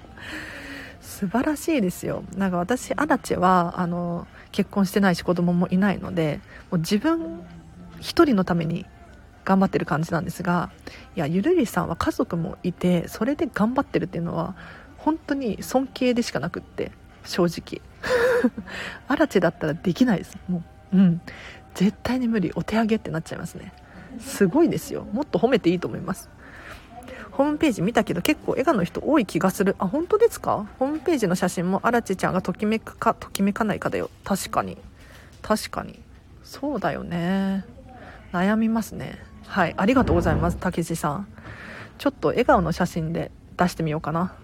[1.01, 2.25] 素晴らしいですよ。
[2.37, 6.41] なんか私アラチェはあの結婚してないし子供もいないので
[6.71, 7.43] もう自分
[8.01, 8.87] 一人のために
[9.45, 10.71] 頑張ってる感じなんですが
[11.17, 14.55] いやゆるりさんは家族もいてそれで頑張ってるっていうのは
[14.99, 16.93] 本当に尊敬でしかなくって。
[17.25, 17.81] 正直。
[19.09, 20.37] アラチェだったらできないです。
[20.49, 20.63] も
[20.93, 20.97] う。
[20.97, 21.21] うん。
[21.75, 22.53] 絶対に無理。
[22.55, 23.73] お手上げってなっちゃいますね。
[24.21, 25.05] すごいですよ。
[25.13, 26.29] もっと褒めていいと思います。
[27.31, 29.75] ホームページ見たけど結構笑顔の人多い気がする。
[29.79, 30.67] あ本当ですか？
[30.79, 34.11] ホームページの写真も荒地ちゃんがときめくかときめかないかだよ。
[34.23, 34.77] 確かに。
[35.41, 35.99] 確かに。
[36.45, 37.65] そうだよね。
[38.33, 39.19] 悩みますね。
[39.47, 39.75] はい。
[39.79, 41.27] ありがとうございます竹地さん。
[41.97, 44.35] ちょっと笑顔の写真で出してみようかな。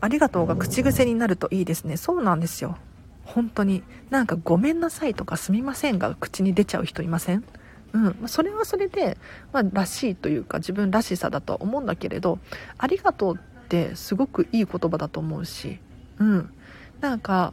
[0.00, 1.96] ありがとうが口癖になるといいですね。
[1.96, 2.78] そうなんですよ。
[3.24, 3.82] 本当に。
[4.10, 7.44] なんかごめんなさいとかすみませんが口に出ちゃう人いません？
[7.92, 9.18] うん、それはそれで、
[9.52, 12.38] まあ、らしいというか自分らしさだとは思うんだけれど
[12.78, 15.80] ありがとうってすごくいい言葉だと思うし、
[16.18, 16.52] うん、
[17.00, 17.52] なんか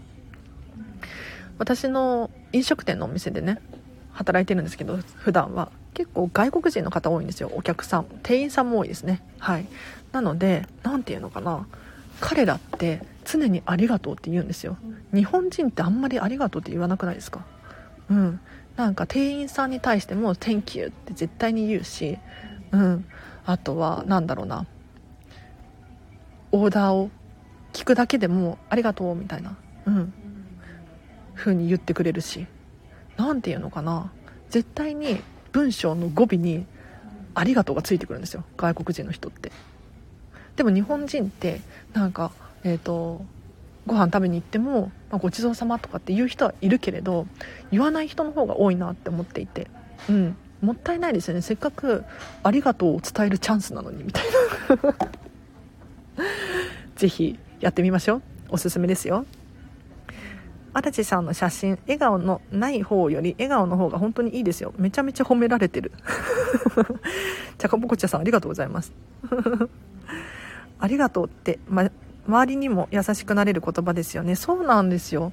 [1.57, 3.59] 私の飲食店のお店でね
[4.11, 5.71] 働いてるんですけど普段は。
[5.95, 7.51] 結構外国人の方多いんですよ。
[7.55, 9.23] お客さん店員さんも多いですね。
[9.39, 9.65] はい。
[10.11, 11.65] なので何て言うのかな。
[12.19, 14.77] 彼らって常にありがとうって言うんですよ。
[15.13, 17.45] 日本人ってあんまりありがとうって言わなくないですか？
[18.09, 18.39] うん。
[18.75, 22.19] なんか店員さんに対しても「Thank you」って絶対に言うし、
[22.71, 23.05] うん、
[23.45, 24.65] あとは何だろうな。
[26.51, 27.09] オーダーを
[27.73, 30.13] 聞くだけでも「ありがとう」みたいな、うん、
[31.35, 32.45] 風に言ってくれるし
[33.17, 34.11] 何て言うのかな。
[34.49, 36.65] 絶対に文章の語尾に
[37.35, 38.43] 「ありがとう」がついてくるんですよ。
[38.57, 39.51] 外国人の人って。
[40.57, 41.61] でも日本人って
[41.93, 42.31] なんか
[42.63, 43.25] えっ、ー、と
[43.85, 47.25] ご飯食べに行っても、まあ、ごちそうさまとかって言う人はいるけれど
[47.71, 49.67] 言わない人の方が多いなって思っていて。
[50.09, 50.35] うん。
[50.61, 51.41] もったいないですよね。
[51.41, 52.03] せっかく
[52.43, 54.25] ありがとうを伝えるチャンスなのにみたい
[54.83, 54.95] な。
[56.95, 58.21] ぜひやってみましょう。
[58.49, 59.25] おすすめですよ。
[60.73, 64.73] 荒地さんの写真笑顔のない方より笑顔の方が本当にいいですよ。
[64.77, 65.91] めちゃめちゃ褒められてる。
[67.57, 68.93] ちゃかぽこちゃさんありがとうございます。
[70.79, 71.89] ありがとうって、ま、
[72.27, 74.35] 周りにも優しくなれる言葉ですよね。
[74.35, 75.31] そうなんですよ。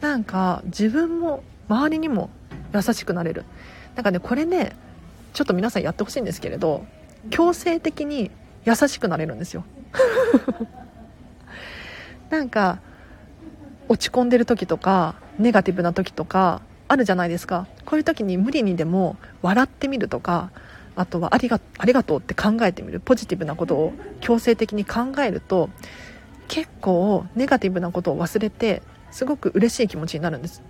[0.00, 2.30] なんか自分も周りにも
[2.74, 3.44] 優しくなれる。
[3.94, 4.74] なんかねこれね
[5.32, 6.84] ちょっと皆さんやってほしいんですけれど
[7.30, 8.30] 強制的に
[8.64, 9.64] 優しくなれるんですよ。
[12.30, 12.80] なんか
[13.88, 17.66] 落ち込んでる時とかネガティブな時とかあるじゃないですか。
[17.84, 20.50] こういう時に無理にでも笑ってみるとか
[20.96, 25.70] あとはありがありがとうって考えてみるポジティブなことを強制的に考えると
[26.48, 30.62] 結構ネガティブなことを忘れてすごく嬉しい気持ちになるんです。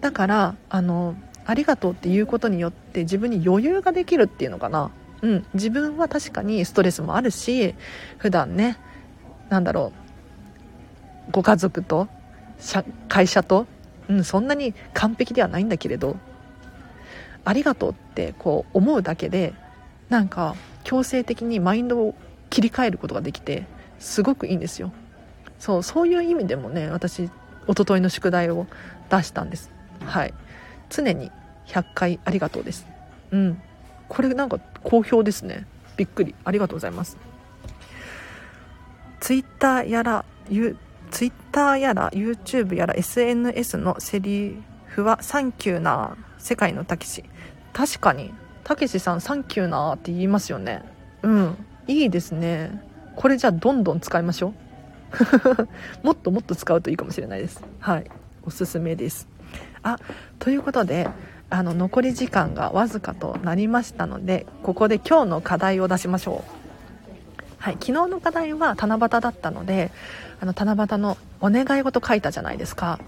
[0.00, 1.14] だからあの
[1.44, 4.90] ありがとうっていうことによって自分に余裕ができるっていうのかな。
[5.22, 5.46] うん。
[5.54, 7.74] 自分は確かにストレスもあるし
[8.18, 8.78] 普段ね
[9.50, 9.92] 何だろ
[11.28, 12.08] うご家族と
[13.08, 13.66] 会社と、
[14.08, 16.16] うん、そんなに完璧ではないんだけれど
[17.44, 19.54] ありがとうってこう思うだけで
[20.08, 22.14] なんか強制的にマインドを
[22.50, 23.66] 切り替えることができて
[23.98, 24.92] すごくいいんですよ。
[25.58, 27.30] そうそういう意味でもね私一
[27.66, 28.66] 昨日の宿題を
[29.10, 29.70] 出したんです。
[30.04, 30.34] はい。
[30.88, 31.30] 常に
[31.66, 32.86] 100回ありがとうです。
[33.30, 33.62] うん。
[34.08, 35.66] これなんか好評ですね。
[35.96, 36.34] びっくり。
[36.44, 37.16] ありがとうございます。
[39.20, 40.24] ツイッターやら
[41.10, 46.16] ツイッターやら YouTube やら SNS のセリフはサンキューな。
[46.40, 47.24] 世界のたけし。
[47.72, 48.34] 確かに。
[48.64, 50.82] たけしさんサンキューなーって言いますよね。
[51.22, 51.66] うん。
[51.86, 52.82] いいですね。
[53.16, 54.54] これじゃあどんどん使いましょう。
[56.06, 57.62] もっともっと使うといいかもしれないです。
[57.78, 58.10] はい。
[58.42, 59.28] おすすめです。
[59.82, 59.98] あ
[60.38, 61.08] ということで
[61.48, 66.60] あの残り時間がわずかとなりましたのでここで今日の課題を出しましょう。
[67.58, 69.90] はい、昨日の課題は七夕だったので
[70.40, 72.98] あの七夕のお願い事書いたじゃないですか。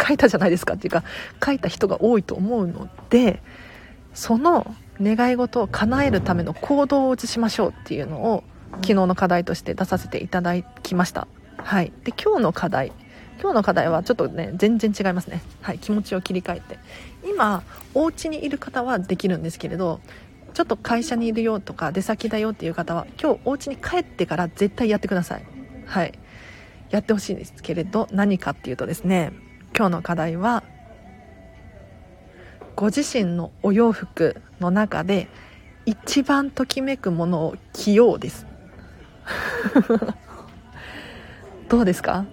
[0.00, 1.04] 書いたじゃないですかっていうか
[1.44, 3.42] 書いた人が多いと思うので
[4.14, 8.44] その願い事を叶えるための行動を移しましょうっていうのを
[8.76, 11.26] 昨日の課題として出させていただきました。
[11.58, 11.92] はい。
[12.04, 12.92] で今日の課題
[13.40, 15.42] 今日の課題はちょっとね全然違いますね。
[15.60, 15.78] はい。
[15.78, 16.78] 気持ちを切り替えて。
[17.24, 17.62] 今
[17.94, 20.00] お家にいる方はできるんですけれど
[20.54, 25.44] ちょっと会社にいるよとか出先だよっていう方は今日お家に帰ってから絶対やってください。
[25.86, 26.18] はい。
[26.90, 29.32] やってほしいんですけれど何かっていうとですね
[29.76, 30.62] 今日の課題は
[32.76, 35.28] ご自身のお洋服の中で
[35.86, 38.46] 一番ときめくものを着ようです。
[41.68, 42.24] どうですか？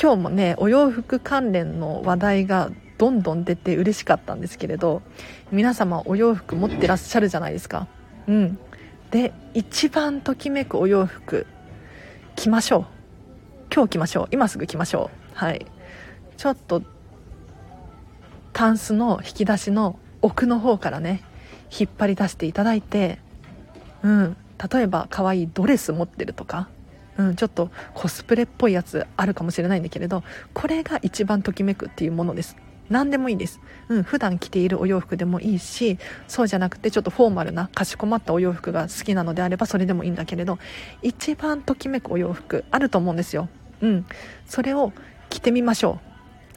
[0.00, 5.02] 今日もねお洋服関連の話題がどんどん出て嬉しかったんですけれど
[5.50, 7.86] 皆様お洋服持ってらっしゃるじゃないですか。
[8.26, 8.58] うん。
[9.10, 11.46] で一番ときめくお洋服
[12.36, 12.91] 着ましょう。
[13.74, 14.28] 今日着ましょう。
[14.30, 15.38] 今すぐ着ましょう。
[15.38, 15.66] はい。
[16.36, 16.82] ちょっと
[18.52, 21.22] タンスの引き出しの奥の方からね
[21.76, 23.18] 引っ張り出していただいて
[24.02, 24.36] うん。
[24.72, 26.68] 例えば可愛いドレス持ってるとか
[27.18, 30.22] うん、ちょっとコスプレっぽいやつあるかもしれないんだけれど
[30.54, 32.56] これが一番ときめくっていうものです。
[32.90, 35.98] 何でもいいです、うん、普段着ているお洋服でもいいし
[36.28, 40.58] そうじゃなくてちょっとフォーマルなかしこまったお洋服が好きなのであればそれでもいいんだけれど
[41.00, 43.48] 一番ときめくお洋服あると思うんですよ。
[43.82, 44.06] うん。
[44.46, 44.92] それを
[45.28, 45.98] 着てみましょ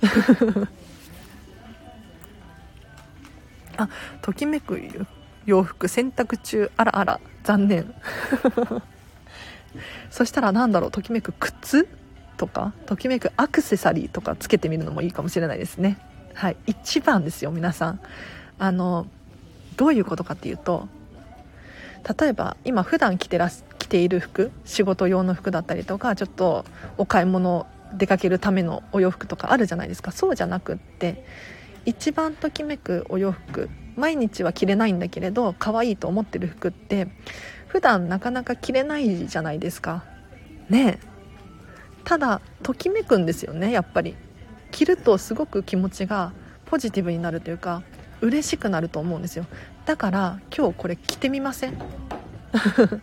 [0.02, 0.06] う。
[3.78, 3.90] あ
[4.22, 4.80] ときめく
[5.46, 7.94] 洋服洗濯中あらあら残念。
[10.10, 11.88] そしたら何だろうときめく靴
[12.38, 15.98] とかときめくアクセサリーとかつけてみるのもいいかもしれないですね。
[16.34, 16.58] はい。
[16.68, 18.00] 一番ですよ皆さん。
[18.58, 19.08] あの
[19.76, 20.88] どういうことかっていうと
[22.08, 23.50] 例えば今普段着てら
[23.80, 26.66] 着ている服仕事用の服だったりとかちょっと
[26.98, 30.12] お買い物出かけるためのお洋服とかあるじゃないですか。
[30.12, 31.26] そうじゃなくって
[31.86, 37.08] 一番ときめくお洋服毎日は着れないんだけれど可愛いと思ってる服って
[37.68, 40.04] 普段なかなか着れないじゃないですか。
[40.70, 41.00] ね
[42.04, 44.16] ただときめくんですよねやっぱり。
[44.72, 46.34] 着るとすごく気持ちが
[46.66, 47.82] ポジティブになるというか
[48.20, 49.46] 嬉しくなると思うんですよ。
[49.86, 51.78] だから今日これ着てみません？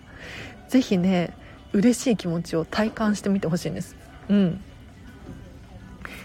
[0.69, 1.33] 是非ね
[1.73, 3.97] 嬉しい気持ちを体感してみてほしいんです。
[4.29, 4.61] うん。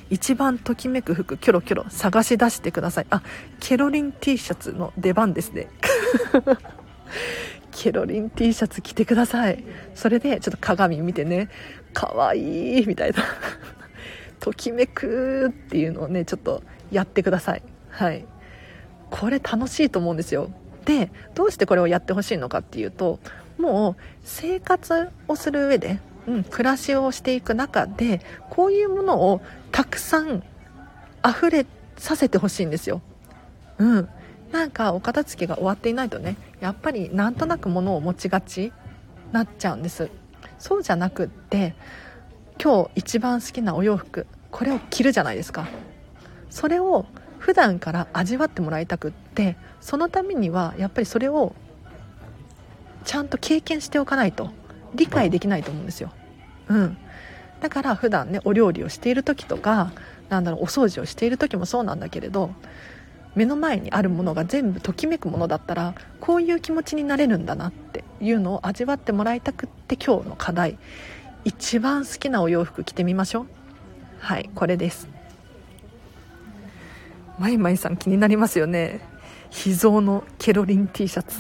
[0.10, 3.08] 一番ときめく服キョロキョロ探し出してください。
[3.10, 3.22] あ
[3.60, 5.68] ケロリン T シャツの出番ですね。
[7.72, 9.64] ケロリン T シャツ着てください。
[9.94, 11.50] それでちょっと鏡見てね。
[11.94, 13.24] かわいいみたいな。
[14.40, 17.62] ときめくっていうのをねちょっとやってください。
[17.90, 18.26] はい。
[19.10, 20.50] これ楽しいと思うんですよ。
[20.86, 23.20] でどうしてこれをやってほしいのかっていうと
[23.58, 29.42] もう生活をする上で、うん、暮らしをしていく中でこういうものを
[29.72, 30.44] たくさん
[31.28, 31.66] 溢れ
[31.98, 33.02] させてほしいんですよ。
[33.80, 34.10] うん。
[34.52, 38.72] なんかお片付けが終わっていないとねやっぱりなんとなく物を持ちがち
[39.34, 40.10] なっちゃうんです。
[40.58, 41.76] そうじゃなくって
[42.64, 45.68] 今日一番好きなお洋服これを着るじゃないですか。
[46.50, 47.06] それを
[47.40, 51.54] 普段から味わってもらいたくってそのためにはやっぱりそれを
[53.06, 54.52] ちゃんと経験しておかないと
[54.96, 56.12] 理解できないと思うんですよ。
[56.68, 56.98] うん。
[57.62, 59.92] だから普段ねお料理をしている時とか
[60.30, 62.52] なんだろうお掃除をしている時もそうなんだけれど
[63.36, 70.78] 目の前にあるものが全部ときめくものだったらこういう気持ちになれるんだなっていうのを味わってもらいたくって今日の課題。
[71.46, 73.48] 一番好きなお洋服着てみましょう。
[74.20, 75.17] はいこれです。
[77.40, 79.00] マイマイさん気になりますよね。
[79.50, 81.40] 秘蔵のケロリン T シャツ。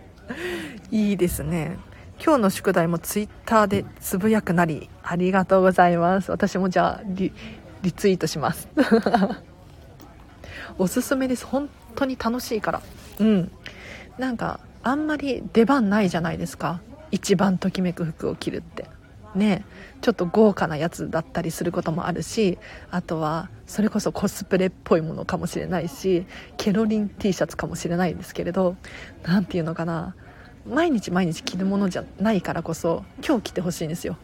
[0.90, 1.78] いいですね。
[2.22, 6.30] 今日の宿題もツイッターでつぶやくなりありがとうございます。
[6.30, 7.32] 私もじゃあリ
[7.82, 8.68] リツイートします。
[10.76, 11.46] おすすめです。
[11.46, 12.82] 本当に楽しいから。
[13.20, 13.50] うん。
[14.18, 16.80] なんかあんまり出番ないじゃないですか。
[17.10, 18.86] 一番ときめく服を着るって。
[19.34, 19.64] ね
[20.00, 22.58] ちょっと豪華なやつだったりすることもあるし
[22.90, 26.26] あとはそれこそコスプレっぽいものかもしれないし
[26.56, 28.76] ケロリン T シャツかもしれないんですけれど
[29.22, 30.14] 何て言うのかな
[30.66, 34.16] 毎日毎日着るものじゃないからこそ今日着てほしいんですよ。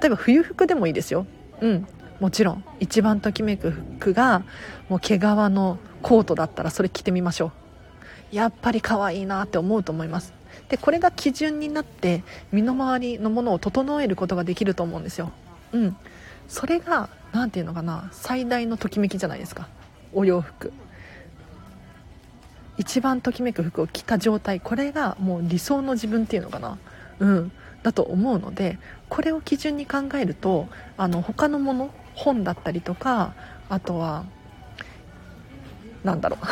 [0.00, 1.26] 例えば冬服でもいいですよ。
[1.60, 1.86] うん
[2.20, 2.64] もちろん。
[2.80, 4.42] 一番ときめく服が
[4.88, 7.52] もう毛皮のコートだったらそれ着てみましょ
[8.32, 8.36] う。
[8.36, 10.32] やっぱり可愛いなって思うと思います。
[10.68, 15.32] でこれが基準になって身の回りのものを整えることができると思うんですよ。
[15.72, 15.96] うん。
[16.48, 19.68] それが何て言うのかな最大のときめきじゃないですか。
[20.12, 20.72] お洋服。
[22.78, 24.60] 一番ときめく服を着た状態。
[24.60, 26.78] これがもう理想の自分っていうのかな。
[27.20, 27.52] うん。
[27.86, 33.34] だと思うのでこれを基準に考えるとあの他のもの本だったりとか
[33.68, 34.24] あとは
[36.04, 36.46] なんだろう。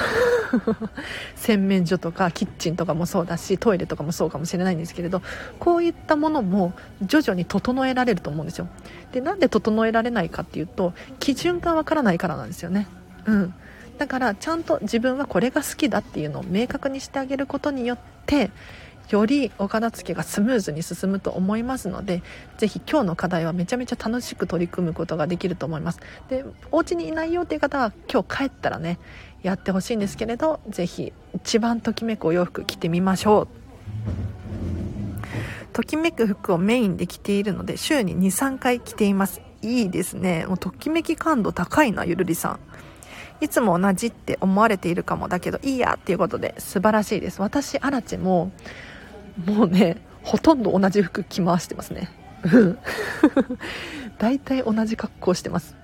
[1.37, 5.23] 洗面所とかキッチンとかもそうだしトイレとかもそうかもしれないんですけれど
[5.59, 6.73] こういったものも
[7.03, 8.69] 徐々に整えられると思うんですよ。
[9.13, 12.87] でなんで整えられないかっていうと基準がわからないからなんですよね。
[13.27, 13.55] うん。
[13.99, 18.51] だからちゃんと自分はこれが好きだっていうのを明確にしてあげることによって
[19.11, 22.23] よりお片付けがスムーズに進むと思いますので
[22.57, 26.01] ぜひ今日の課題はめちゃめちゃ楽しく取り組むことができると思います。
[26.29, 28.99] でお家にいないよっていう方は今日帰ったらね
[29.43, 33.49] やってほしいんですけれどぜひ一番ときめくお洋服着てみましょう。
[35.73, 39.41] ときめく服をメインで着ているので週に23回着ています。
[39.61, 40.47] いいですね。
[40.47, 42.61] もうときめき感度高いなゆるりさん。
[43.41, 47.43] いつも同じって思われているかもだけどいいやっていうことで素晴らしいです。
[47.43, 48.53] 私アラチも
[49.37, 52.11] もうねほとんど同じ服着回してますね。
[52.53, 52.79] うん。
[54.19, 55.77] 大体同じ格好してます。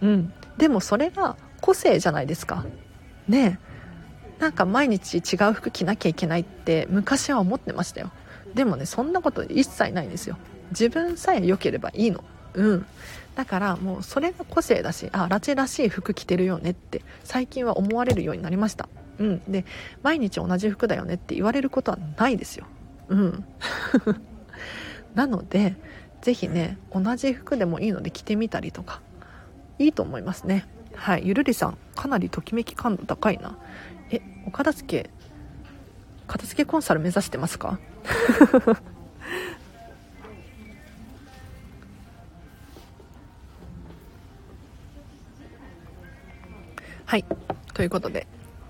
[0.00, 0.32] うん。
[0.56, 2.64] でもそれが個性じゃないですか。
[3.28, 3.58] ね
[4.38, 8.10] なんか毎日違う服着なきゃいけないって昔は思ってましたよ。
[8.54, 10.36] でもねそんなこと一切ないんですよ。
[10.70, 12.22] 自分さえ良ければいいの。
[12.54, 12.86] うん。
[13.34, 18.88] だからもうそれが個性だしあラチェらしい服着てるよねって最近は思われるようになりました。
[19.18, 19.42] うん。
[19.48, 19.64] で
[20.02, 22.66] 毎日同じ服だよねって言われることはないですよ。
[23.08, 23.44] うん。
[25.14, 25.76] なので
[26.22, 29.00] 是非ね同じ服でもいいので着てみたりとか
[29.78, 30.66] いいと思いますね。
[30.94, 31.26] はい。
[31.26, 33.56] ゆるりさんかなりときめき感度高いな。
[34.10, 35.10] えお片付け
[36.26, 37.78] 片付けコンサル目指してますか？
[47.06, 47.24] はい。
[47.74, 48.26] ということで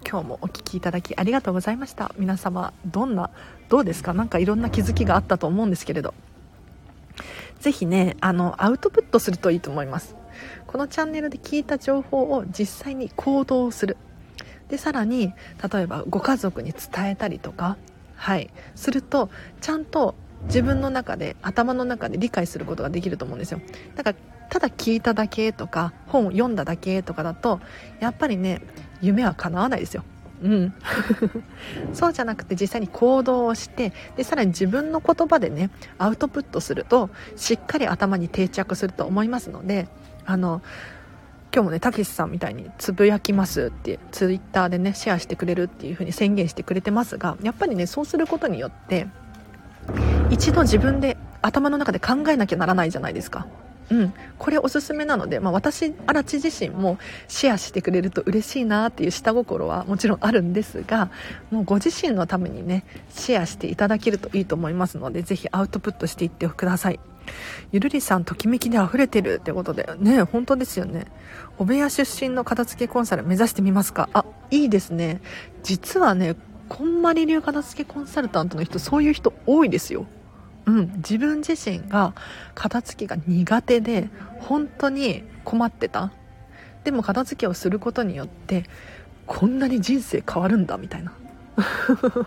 [0.06, 2.14] 今日もお聴きいただきありがとうございました。
[2.18, 3.30] 皆様どんな
[3.68, 4.12] どうですか？
[4.12, 6.14] 何かいろんな気づきがあったと思うんですけれど。
[7.60, 10.14] ぜひねあのアウトプットするといいと思います。
[10.66, 13.96] このチャンネルで聞いた情報を実際に行動する。
[14.68, 15.32] でさらに
[15.72, 17.76] 例えばご家族に伝えたりとか
[18.16, 19.30] はいすると
[19.60, 20.14] ちゃんと
[20.46, 23.60] 自分の中で頭の中で理解することができると思うんですよ。
[23.96, 24.18] だから
[24.50, 27.60] ただ聞いただけとか本を読んだだけとかだと
[28.00, 28.60] やっぱりね
[29.00, 30.04] 夢は叶わないですよ。
[30.42, 30.74] うん。
[31.92, 39.88] そうじゃなくて実際に行動をしてでさらに自分の言葉でねアウトプットするとしっかり頭に定着すると思いますので
[40.26, 40.62] あの
[41.54, 49.06] 今日もねたけしさんみたいにつぶやきますってツイッターでねシェアしてくれるっていう風に宣言してくれてますがやっぱりねそうすることによって
[50.30, 53.46] 一度自分で頭の中で考えなきゃならないじゃないですか。
[53.90, 56.98] うん、これおすすめなので、まあ、私、荒地自身も
[57.28, 61.10] シェアしてくれると嬉しいなっていう下心はもちろんあるんですが
[61.50, 67.00] もうご自身のためにねシェアしていただけるといいと思いますのでぜひアウトプットしていってください。
[67.72, 71.06] ゆるりさんときめきで溢れてるってことでね本当ですよね。
[71.58, 74.08] お部屋出身の片付けコンサル目指してみますか？
[74.14, 75.20] あいいですね。
[75.62, 76.36] 実はね
[76.68, 80.06] こんまり流片付けコンサルタントの人そういう人多いですよ。
[80.66, 82.14] うん、自分自身が
[82.54, 84.08] 片付けが苦手で
[84.40, 86.12] 本当に困ってた。
[86.84, 88.64] でも片付けをすることによって
[89.26, 91.12] こんなに人生変わるんだみたいな。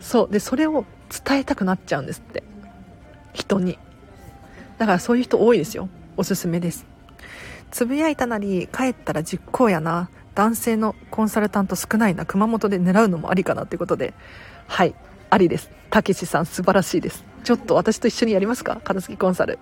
[0.00, 0.84] そうでそれを
[1.26, 2.42] 伝えたくなっちゃうんですって。
[3.32, 3.78] 人に。
[4.78, 5.88] だからそういう人多いですよ。
[6.16, 6.86] おすすめです。
[7.70, 10.10] つぶやいたなり帰ったら実行やな。
[10.34, 14.14] 男性のコンサルタント少ないな熊本で狙うのもありかなということで。
[14.66, 14.94] はい。
[15.30, 15.70] ありです。
[15.90, 17.24] たけしさん素晴らしいです。
[17.44, 18.80] ちょっと私と一緒にやりますか？
[18.82, 19.58] 片付けコンサル。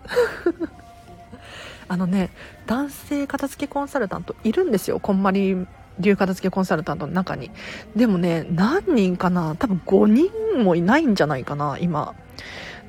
[1.88, 2.30] あのね
[2.66, 5.00] 男性片付けコンサルタントいるんですよ。
[5.00, 5.66] こんまり
[5.98, 7.50] 流片付けコンサルタントの中に。
[7.96, 9.56] でもね何人かな？
[9.56, 10.06] 多分5
[10.54, 12.14] 人もいないんじゃないかな今。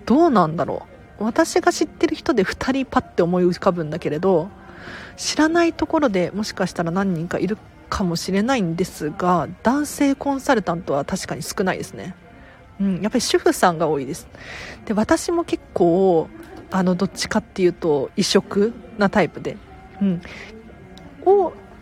[0.05, 0.87] どうなんだろ
[1.19, 1.23] う。
[1.23, 4.49] 私が知ってる人で2人パッて思い浮かぶんだけれど
[5.17, 7.57] 知らないところでもしかしたら何人かいる
[7.89, 12.15] かもしれないんですが男性コンサルタントは確かに少ないですね。
[12.79, 14.27] うん、やっぱり主婦さんが多いです。
[14.85, 16.27] で私も結構
[16.71, 19.57] あのどっちかっていうと異色なタイプで、
[20.01, 20.21] うん、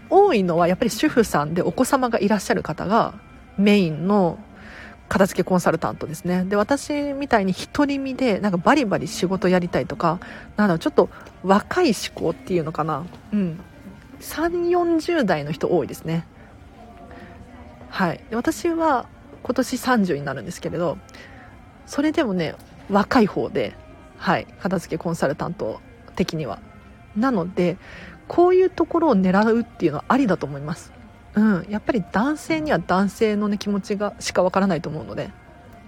[0.09, 3.13] 多いのはやっぱり主婦さんでお子様がいらっしゃる方が
[3.57, 4.39] メインの
[5.09, 6.45] 片付けコンサルタントですね。
[6.45, 10.19] で私みたいに独り身でなんかバリバリ仕事やりたいとか
[10.55, 11.09] なんだろちょっと
[11.43, 13.05] 若い思考っていうのかな。
[13.33, 13.59] うん。
[14.21, 16.25] 3 4 0代の人多いですね。
[17.89, 18.23] はい。
[18.29, 19.07] で私は
[19.43, 20.97] 今年30になるんですけれど
[21.85, 22.55] それでもね
[22.89, 23.75] 若い方で
[24.17, 24.47] はい。
[24.61, 25.81] 片付けコンサルタント
[26.15, 26.59] 的には。
[27.15, 27.77] なので
[28.27, 30.93] こういうところを狙うっていうのはありだと思います。
[31.35, 35.29] うんやっぱり男性には男性のね気持ちがしかわからないと思うので。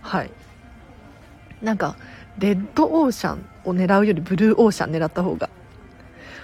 [0.01, 0.31] はい。
[1.61, 1.95] なんか
[2.39, 5.49] レッドオーシャンを狙うよりブルーオーシャン狙った方が。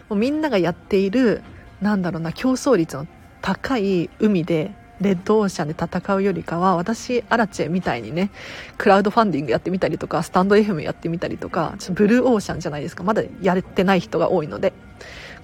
[0.09, 1.41] もうみんながやっている
[1.81, 3.07] なんだろうな競争率の
[3.41, 8.31] 高い海でレッドオーシャンで戦うよりかは私アラチェみたいにね
[8.77, 13.03] クラウドファンディングやってみたりとかスタンド FM やってみたりとかちょっとブルーオーシャンじゃないですか。
[13.03, 14.73] まだやれてない人が多いので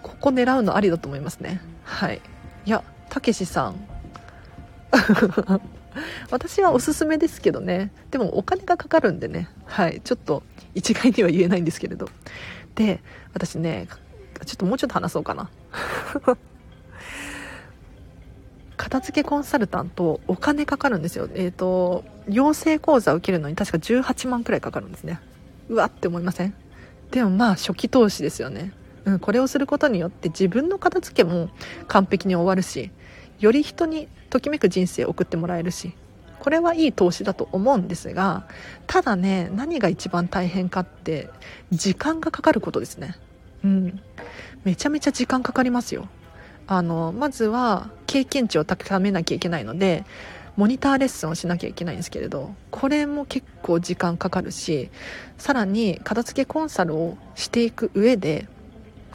[0.01, 1.61] ここ狙うのありだと思いますね。
[1.83, 2.21] はい。
[2.65, 2.83] いや
[3.13, 3.75] たけしさん。
[6.31, 7.91] 私はおすすめですけどね。
[8.09, 9.49] でもお金がかかるんでね。
[9.65, 10.01] はい。
[10.03, 10.41] ちょっと
[10.73, 12.09] 一概には言えないんですけれど。
[12.73, 13.01] で
[13.35, 13.87] 私ね
[14.43, 15.51] ちょっともうちょっと話そうかな。
[18.77, 21.29] 片付けコンサルタントお金かかるんですよ。
[21.35, 25.19] えっ、ー、と養成講座を受けるのに確か18万くらいかかるんですね。
[25.69, 26.55] うわって思いません？
[27.11, 28.73] でもまあ初期投資ですよね。
[29.05, 31.49] うん、これをすることによって自分の片付けも
[31.87, 32.91] 完璧に終わるし
[33.43, 35.93] より人にときめく人生を送ってもらえるし
[36.39, 38.47] これはいい投資だと思うんですが
[38.87, 41.29] ただね何が一番大変かって
[41.69, 43.17] 時間がかかることですね。
[43.65, 44.01] うん。
[44.63, 46.07] めちゃめちゃ時間かかりますよ。
[46.67, 50.05] あのまずは経験値を高めなきゃいけないので
[50.55, 54.89] モニターレッスンをしなきゃいけないんですけれどこれも結構時間かかるし
[55.37, 58.47] さらに片付けコンサルをしていく上で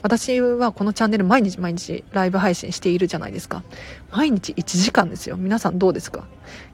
[0.02, 3.62] 私はこのチャンネル毎日毎日ライブ配信しているじゃないですか。
[4.12, 5.36] 毎日1時間ですよ。
[5.36, 6.24] 皆さんどうですか？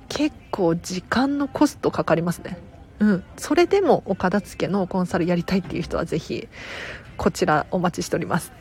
[0.08, 2.58] 結構時間のコストかかりますね。
[3.00, 3.24] うん。
[3.36, 6.48] それでもお片付けのコンサルやりたいっていう人はぜひ
[7.16, 8.52] こちらお待ちしております。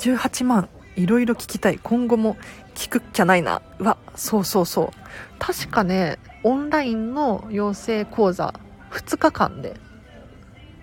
[0.00, 1.78] 18万いろいろ聞きたい。
[1.82, 2.36] 今後も
[2.74, 3.62] 聞くっきゃないな。
[3.78, 4.88] わそうそうそう。
[5.38, 8.54] 確かねオンラインの養成講座
[8.90, 9.76] 2日間で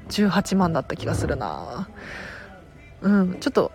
[0.10, 1.90] 18万だった気がするな。
[3.02, 3.72] うんちょっと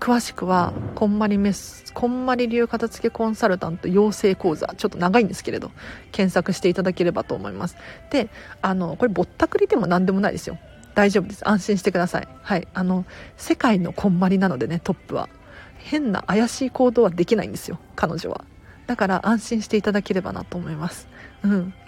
[0.00, 4.66] 詳しくはこんまりメスこんまり流片付けコンサルタント養成講座。
[4.76, 5.70] ちょっと長いんですけれど
[6.12, 7.76] 検索していただければと思います。
[8.10, 8.28] で
[8.60, 10.58] あのこれぼったくりでも何でもないですよ。
[10.94, 11.48] 大丈夫です。
[11.48, 12.28] 安心してください。
[12.42, 12.68] はい。
[12.74, 13.04] あの
[13.36, 15.28] 世界のこんまりなのでねトップは。
[15.78, 17.78] 変な怪しい行動はできないんですよ。
[17.96, 18.44] 彼女は。
[18.86, 21.08] だから安心していただければなと思います。
[21.42, 21.74] うん。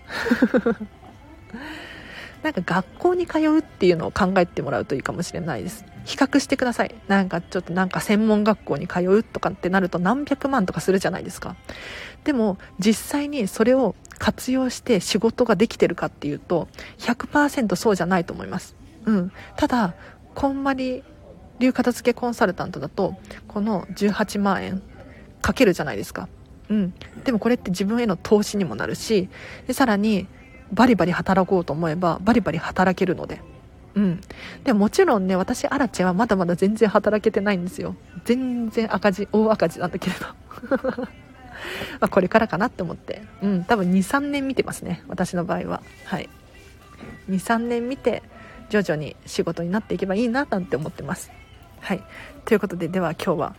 [2.43, 5.85] なんか学校に通うっていうのを考えてもらうといいかもしれないです。
[6.05, 6.95] 比較してください。
[7.09, 11.57] なんかちょっとなんか専門学校に通うとかってなると何百万とかするじゃないですか。
[12.25, 16.69] でも実際にそれを活用して仕事ができてるかっていうと
[16.99, 18.77] 100%そうじゃないと思います。
[19.07, 19.95] うん、ただ
[20.35, 21.03] こんまり
[21.59, 23.15] 流片付けコンサルタントだと
[23.49, 24.83] この18万円
[25.43, 26.29] かけるじゃないですか。
[26.69, 26.95] うん。
[27.25, 29.29] でもこれって自分への投資にもなるし
[29.67, 30.27] でさらに
[30.73, 33.41] バリバリ働こうと思えばバリバリ働けるので
[33.95, 34.21] うん。
[34.65, 37.97] でもちろんね、私、アラチェはまだまだ全然働けてないんですよ。
[38.25, 40.27] 全然赤字、大赤字なんだけれど。
[42.01, 43.23] まこれからかなって思って。
[43.43, 45.03] うん、多分2、3年見てますね。
[45.09, 45.83] 私の場合は。
[46.05, 46.29] はい。
[47.29, 48.23] 2、3年見て、
[48.69, 51.31] 徐々に仕事になっていけばいいななんて思ってます。
[51.81, 52.03] はい。
[52.45, 53.55] ということで、では今日は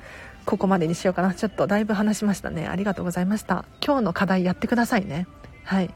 [0.46, 1.34] ここまでにしようかな。
[1.34, 2.68] ちょっとだいぶ話しましたね。
[2.68, 3.66] ありがとうございました。
[3.86, 5.28] 今日の課題やってくださいね。
[5.72, 5.94] はい。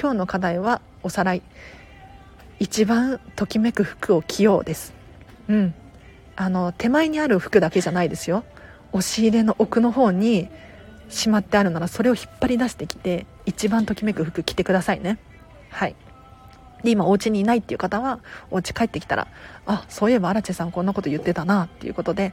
[0.00, 1.42] 今日の課題はおさらい。
[2.60, 4.94] 一番ときめく服を着ようです。
[5.48, 5.74] うん。
[6.36, 8.44] あの手前にある服だけじゃないですよ。
[8.92, 10.48] 押し入れの奥の方に
[11.08, 15.18] しまってあるならそれを引っ張り出してきて一番ときめく服着てくださいね。
[15.70, 15.96] はい。
[16.84, 18.20] で今お家にいないっていう方は
[18.52, 19.26] お家帰ってきたら
[19.66, 22.32] あそういえば荒地さんこんなこと言ってたなっていうことで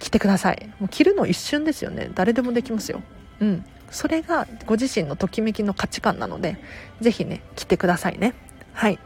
[0.00, 0.72] 着てください。
[0.80, 2.10] もう着るの一瞬ですよね。
[2.16, 3.00] 誰でもできますよ。
[3.38, 3.64] うん
[3.94, 6.58] それがご自身のときめきの価値観なので
[7.00, 8.34] ぜひね着てくださいね
[8.72, 8.98] はい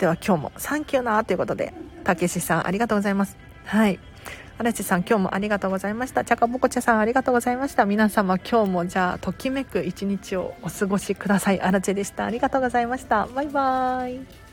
[0.00, 3.36] では今日もサンキューなということで、たけしさんありがとうございます。
[3.66, 4.00] はい。
[4.56, 6.24] 嵐さん今日もありがとうございました。
[6.24, 7.84] ちゃかぼこちゃさんありがとうございました。
[7.84, 11.60] 皆様今日もじゃあときめく一日をお過ごしください。
[11.60, 12.24] あらでした。
[12.24, 13.26] ありがとうございました。
[13.26, 14.49] バイバーイ。